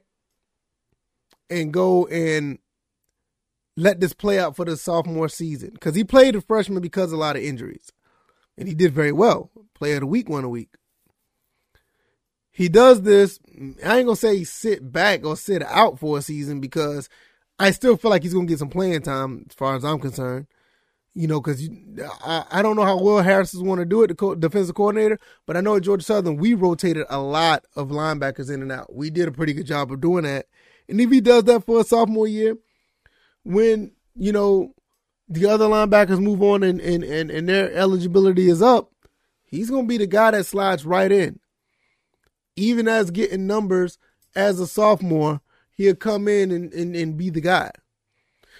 and 1.48 1.72
go 1.72 2.07
and 2.07 2.59
let 3.76 4.00
this 4.00 4.12
play 4.12 4.38
out 4.38 4.55
for 4.55 4.64
the 4.64 4.76
sophomore 4.76 5.28
season, 5.28 5.70
because 5.70 5.94
he 5.94 6.05
played 6.05 6.35
the 6.35 6.40
freshman 6.42 6.83
because 6.83 7.12
of 7.12 7.18
a 7.18 7.20
lot 7.20 7.37
of 7.37 7.42
injuries, 7.42 7.90
and 8.59 8.68
he 8.68 8.74
did 8.74 8.92
very 8.92 9.12
well. 9.12 9.50
Player 9.74 9.94
of 9.94 10.00
the 10.00 10.07
week 10.07 10.28
one 10.28 10.44
a 10.44 10.48
week. 10.48 10.76
He 12.50 12.68
does 12.68 13.02
this. 13.02 13.40
I 13.85 13.98
ain't 13.98 14.07
gonna 14.07 14.16
say 14.16 14.44
sit 14.44 14.92
back 14.92 15.24
or 15.24 15.37
sit 15.38 15.62
out 15.62 15.98
for 15.98 16.18
a 16.18 16.22
season 16.22 16.61
because 16.61 17.09
I 17.59 17.70
still 17.70 17.96
feel 17.96 18.11
like 18.11 18.22
he's 18.22 18.35
gonna 18.35 18.46
get 18.46 18.59
some 18.59 18.68
playing 18.68 19.00
time 19.00 19.46
as 19.48 19.55
far 19.55 19.74
as 19.74 19.85
I'm 19.85 19.98
concerned 19.98 20.46
you 21.14 21.27
know, 21.27 21.40
because 21.40 21.68
I, 22.25 22.44
I 22.51 22.62
don't 22.62 22.77
know 22.77 22.85
how 22.85 22.98
Will 22.98 23.22
Harris 23.22 23.53
is 23.53 23.62
want 23.62 23.81
to 23.81 23.85
do 23.85 24.03
it, 24.03 24.09
the 24.09 24.14
co- 24.14 24.35
defensive 24.35 24.75
coordinator, 24.75 25.18
but 25.46 25.57
I 25.57 25.61
know 25.61 25.77
at 25.77 25.83
Georgia 25.83 26.05
Southern 26.05 26.37
we 26.37 26.55
rotated 26.55 27.07
a 27.11 27.20
lot 27.20 27.64
of 27.77 27.88
linebackers 27.88 28.51
in 28.53 28.62
and 28.62 28.72
out. 28.72 28.94
We 28.94 29.11
did 29.11 29.29
a 29.29 29.33
pretty 29.33 29.53
good 29.53 29.66
job 29.66 29.92
of 29.92 30.01
doing 30.01 30.25
that. 30.25 30.46
And 30.88 31.01
if 31.01 31.11
he 31.11 31.20
does 31.20 31.44
that 31.44 31.66
for 31.66 31.81
a 31.81 31.85
sophomore 31.85 32.27
year, 32.27 32.57
when, 33.44 33.92
you 34.14 34.33
know, 34.33 34.75
the 35.29 35.46
other 35.46 35.66
linebackers 35.66 36.20
move 36.20 36.42
on 36.42 36.62
and, 36.62 36.81
and, 36.81 37.05
and, 37.05 37.31
and 37.31 37.48
their 37.48 37.72
eligibility 37.72 38.48
is 38.48 38.62
up, 38.62 38.90
he's 39.44 39.70
going 39.70 39.85
to 39.85 39.88
be 39.88 39.98
the 39.98 40.07
guy 40.07 40.31
that 40.31 40.46
slides 40.46 40.87
right 40.87 41.12
in. 41.12 41.40
Even 42.57 42.88
as 42.88 43.11
getting 43.11 43.46
numbers 43.46 43.98
as 44.35 44.61
a 44.61 44.66
sophomore, 44.66 45.40
he'll 45.72 45.94
come 45.94 46.29
in 46.29 46.51
and, 46.51 46.72
and, 46.72 46.96
and 46.96 47.16
be 47.16 47.31
the 47.31 47.40
guy. 47.40 47.70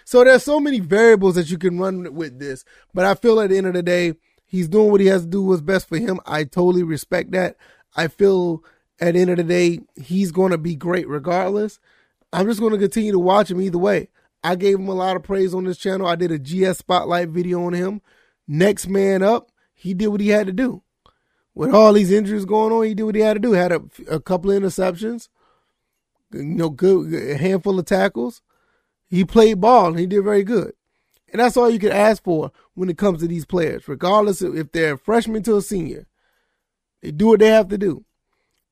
So 0.05 0.25
there's 0.25 0.43
so 0.43 0.61
many 0.61 0.81
variables 0.81 1.35
that 1.37 1.51
you 1.51 1.59
can 1.59 1.79
run 1.79 2.15
with 2.15 2.39
this, 2.39 2.65
but 2.93 3.05
I 3.05 3.15
feel 3.15 3.41
at 3.41 3.51
the 3.51 3.59
end 3.59 3.67
of 3.67 3.75
the 3.75 3.83
day, 3.83 4.15
he's 4.45 4.69
doing 4.69 4.91
what 4.91 5.01
he 5.01 5.07
has 5.07 5.23
to 5.23 5.29
do 5.29 5.43
what's 5.43 5.63
best 5.63 5.89
for 5.89 5.99
him. 5.99 6.21
I 6.27 6.45
totally 6.45 6.83
respect 6.83 7.33
that. 7.33 7.57
I 7.97 8.09
feel 8.09 8.63
at 9.01 9.15
the 9.15 9.21
end 9.21 9.31
of 9.31 9.37
the 9.39 9.45
day, 9.45 9.81
he's 9.97 10.31
going 10.31 10.53
to 10.53 10.59
be 10.59 10.77
great 10.77 11.09
regardless. 11.09 11.81
I'm 12.33 12.47
just 12.47 12.61
going 12.61 12.73
to 12.73 12.79
continue 12.79 13.13
to 13.13 13.19
watch 13.19 13.51
him 13.51 13.61
either 13.61 13.79
way. 13.79 14.09
I 14.45 14.57
gave 14.57 14.79
him 14.79 14.89
a 14.89 14.95
lot 14.95 15.17
of 15.17 15.23
praise 15.23 15.55
on 15.55 15.65
this 15.65 15.79
channel. 15.79 16.07
I 16.07 16.17
did 16.17 16.33
a 16.33 16.39
GS 16.39 16.79
spotlight 16.79 17.29
video 17.29 17.65
on 17.65 17.75
him. 17.75 18.01
Next 18.49 18.89
man 18.89 19.23
up, 19.23 19.51
he 19.75 19.95
did 19.95 20.09
what 20.09 20.21
he 20.21 20.29
had 20.29 20.47
to 20.47 20.53
do. 20.53 20.83
With 21.55 21.75
all 21.75 21.93
these 21.93 22.11
injuries 22.11 22.45
going 22.45 22.73
on, 22.73 22.85
he 22.85 22.95
did 22.95 23.05
what 23.05 23.15
he 23.15 23.21
had 23.21 23.35
to 23.35 23.41
do. 23.41 23.53
Had 23.53 23.73
a, 23.73 23.83
a 24.11 24.21
couple 24.21 24.51
of 24.51 24.63
interceptions, 24.63 25.29
you 26.33 26.43
know, 26.43 26.71
good 26.71 27.13
a 27.13 27.37
handful 27.37 27.79
of 27.79 27.85
tackles. 27.85 28.41
He 29.13 29.27
played 29.27 29.61
ball 29.61 29.89
and 29.89 29.99
he 29.99 30.07
did 30.07 30.25
very 30.25 30.43
good. 30.43 30.73
And 31.31 31.39
that's 31.39 31.59
all 31.59 31.69
you 31.69 31.79
can 31.79 31.93
ask 31.93 32.25
for 32.25 32.51
when 32.73 32.89
it 32.89 32.97
comes 32.97 33.21
to 33.21 33.29
these 33.29 33.45
players, 33.45 33.87
regardless 33.87 34.41
of 34.41 34.57
if 34.57 34.73
they're 34.73 34.97
freshman 34.97 35.43
to 35.43 35.59
a 35.59 35.61
senior. 35.61 36.07
They 37.03 37.11
do 37.11 37.27
what 37.27 37.41
they 37.41 37.49
have 37.49 37.69
to 37.69 37.77
do. 37.77 38.07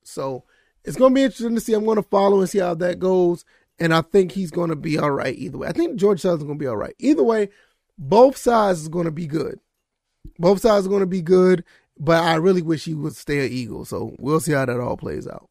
So 0.03 0.45
it's 0.83 0.97
going 0.97 1.11
to 1.11 1.15
be 1.15 1.21
interesting 1.21 1.53
to 1.53 1.61
see. 1.61 1.73
I'm 1.73 1.85
going 1.85 1.97
to 1.97 2.01
follow 2.01 2.39
and 2.39 2.49
see 2.49 2.57
how 2.57 2.73
that 2.73 2.97
goes. 2.97 3.45
And 3.77 3.93
I 3.93 4.01
think 4.01 4.31
he's 4.31 4.49
going 4.49 4.71
to 4.71 4.75
be 4.75 4.97
all 4.97 5.11
right 5.11 5.37
either 5.37 5.59
way. 5.59 5.67
I 5.67 5.73
think 5.73 5.99
Georgia 5.99 6.21
Southern's 6.21 6.45
going 6.45 6.57
to 6.57 6.63
be 6.63 6.67
all 6.67 6.75
right. 6.75 6.95
Either 6.97 7.23
way, 7.23 7.49
both 7.99 8.35
sides 8.35 8.81
is 8.81 8.89
going 8.89 9.05
to 9.05 9.11
be 9.11 9.27
good. 9.27 9.59
Both 10.39 10.61
sides 10.61 10.87
are 10.87 10.89
going 10.89 11.01
to 11.01 11.05
be 11.05 11.21
good, 11.21 11.63
but 11.99 12.23
I 12.23 12.33
really 12.35 12.63
wish 12.63 12.85
he 12.85 12.95
would 12.95 13.15
stay 13.15 13.45
an 13.45 13.51
Eagle. 13.51 13.85
So 13.85 14.15
we'll 14.17 14.39
see 14.39 14.53
how 14.53 14.65
that 14.65 14.79
all 14.79 14.97
plays 14.97 15.27
out. 15.27 15.50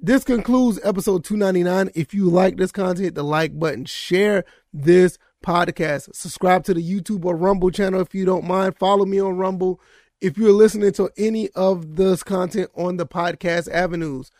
This 0.00 0.22
concludes 0.22 0.78
episode 0.84 1.24
299. 1.24 1.90
If 1.92 2.14
you 2.14 2.30
like 2.30 2.56
this 2.56 2.70
content, 2.70 3.00
hit 3.00 3.14
the 3.16 3.24
like 3.24 3.58
button, 3.58 3.84
share 3.84 4.44
this 4.72 5.18
podcast, 5.44 6.14
subscribe 6.14 6.62
to 6.64 6.74
the 6.74 6.82
YouTube 6.82 7.24
or 7.24 7.34
Rumble 7.34 7.72
channel 7.72 8.00
if 8.00 8.14
you 8.14 8.24
don't 8.24 8.46
mind. 8.46 8.78
Follow 8.78 9.04
me 9.04 9.20
on 9.20 9.36
Rumble. 9.36 9.80
If 10.20 10.38
you're 10.38 10.52
listening 10.52 10.92
to 10.92 11.10
any 11.18 11.48
of 11.50 11.96
this 11.96 12.22
content 12.22 12.70
on 12.76 12.96
the 12.96 13.06
podcast 13.06 13.68
avenues, 13.72 14.30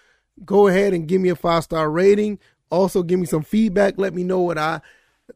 go 0.44 0.68
ahead 0.68 0.94
and 0.94 1.09
give 1.09 1.21
me 1.21 1.29
a 1.29 1.35
five 1.35 1.64
star 1.64 1.90
rating. 1.90 2.38
Also, 2.71 3.03
give 3.03 3.18
me 3.18 3.27
some 3.27 3.42
feedback. 3.42 3.94
Let 3.99 4.14
me 4.14 4.23
know 4.23 4.38
what 4.38 4.59
I 4.59 4.81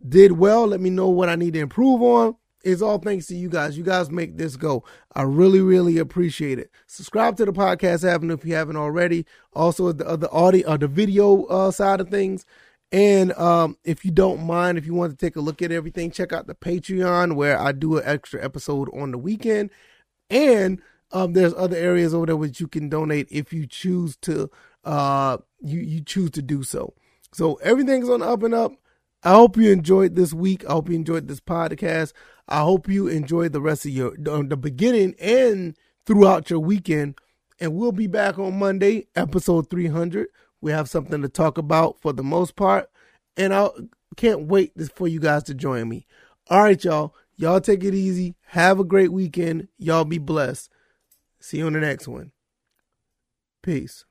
did 0.09 0.33
well. 0.33 0.69
Let 0.69 0.81
me 0.81 0.91
know 0.91 1.09
what 1.09 1.31
I 1.31 1.35
need 1.35 1.55
to 1.55 1.61
improve 1.61 2.01
on. 2.01 2.37
It's 2.62 2.83
all 2.83 2.98
thanks 2.98 3.27
to 3.27 3.37
you 3.37 3.48
guys. 3.48 3.77
You 3.77 3.85
guys 3.85 4.11
make 4.11 4.37
this 4.37 4.57
go. 4.57 4.85
I 5.14 5.22
really, 5.22 5.61
really 5.61 5.98
appreciate 5.98 6.59
it. 6.59 6.70
Subscribe 6.87 7.37
to 7.37 7.44
the 7.44 7.53
podcast 7.53 8.09
avenue 8.09 8.35
if 8.35 8.44
you 8.44 8.55
haven't 8.55 8.77
already. 8.77 9.27
Also, 9.53 9.92
the 9.92 10.16
the 10.16 10.31
audio, 10.31 10.68
uh, 10.68 10.77
the 10.77 10.88
video 10.88 11.44
uh, 11.44 11.70
side 11.70 12.01
of 12.01 12.09
things. 12.09 12.44
And 12.92 13.33
um, 13.33 13.79
if 13.85 14.05
you 14.05 14.11
don't 14.11 14.44
mind, 14.44 14.77
if 14.77 14.87
you 14.87 14.94
want 14.94 15.12
to 15.12 15.16
take 15.16 15.37
a 15.37 15.40
look 15.40 15.62
at 15.62 15.72
everything, 15.72 16.11
check 16.11 16.33
out 16.33 16.46
the 16.46 16.55
Patreon 16.55 17.37
where 17.37 17.59
I 17.59 17.72
do 17.72 17.96
an 17.96 18.05
extra 18.05 18.44
episode 18.44 18.90
on 18.94 19.12
the 19.12 19.18
weekend. 19.18 19.70
And 20.29 20.81
um, 21.11 21.33
there's 21.33 21.55
other 21.55 21.77
areas 21.77 22.12
over 22.14 22.27
there 22.27 22.37
which 22.37 22.61
you 22.61 22.68
can 22.68 22.88
donate 22.88 23.29
if 23.31 23.53
you 23.53 23.66
choose 23.66 24.16
to. 24.18 24.51
Uh, 24.85 25.38
you 25.61 25.81
you 25.81 26.03
choose 26.03 26.31
to 26.33 26.42
do 26.42 26.62
so. 26.62 26.92
So 27.33 27.55
everything's 27.57 28.09
on 28.09 28.20
up 28.20 28.42
and 28.42 28.55
up. 28.55 28.72
I 29.25 29.31
hope 29.31 29.57
you 29.57 29.70
enjoyed 29.70 30.16
this 30.16 30.35
week. 30.35 30.64
I 30.68 30.72
hope 30.72 30.88
you 30.88 30.96
enjoyed 30.96 31.29
this 31.29 31.40
podcast. 31.40 32.12
I 32.53 32.61
hope 32.61 32.87
you 32.87 33.09
enjoyed 33.09 33.55
the 33.55 33.62
rest 33.62 33.87
of 33.87 33.93
your 33.93 34.15
the 34.15 34.59
beginning 34.59 35.15
and 35.19 35.75
throughout 36.05 36.51
your 36.51 36.61
weekend. 36.61 37.19
And 37.59 37.75
we'll 37.75 37.93
be 37.93 38.07
back 38.07 38.38
on 38.38 38.59
Monday, 38.59 39.07
episode 39.17 39.71
300. 39.71 40.29
We 40.61 40.71
have 40.71 40.91
something 40.91 41.23
to 41.23 41.31
talk 41.31 41.57
about 41.57 41.99
for 42.03 42.12
the 42.12 42.23
most 42.23 42.55
part. 42.55 42.91
And 43.38 43.55
I 43.55 43.71
can't 44.17 44.49
wait 44.49 44.73
for 44.95 45.09
you 45.09 45.19
guys 45.19 45.45
to 45.45 45.55
join 45.55 45.88
me. 45.88 46.07
All 46.51 46.62
right, 46.62 46.85
y'all. 46.85 47.15
Y'all 47.37 47.61
take 47.61 47.85
it 47.85 47.95
easy. 47.95 48.35
Have 48.49 48.79
a 48.79 48.85
great 48.85 49.12
weekend. 49.12 49.69
Y'all 49.79 50.05
be 50.05 50.19
blessed. 50.19 50.69
See 51.41 51.59
you 51.59 51.67
on 51.67 51.73
the 51.73 51.81
next 51.81 52.07
one. 52.07 52.33
Peace. 53.62 54.05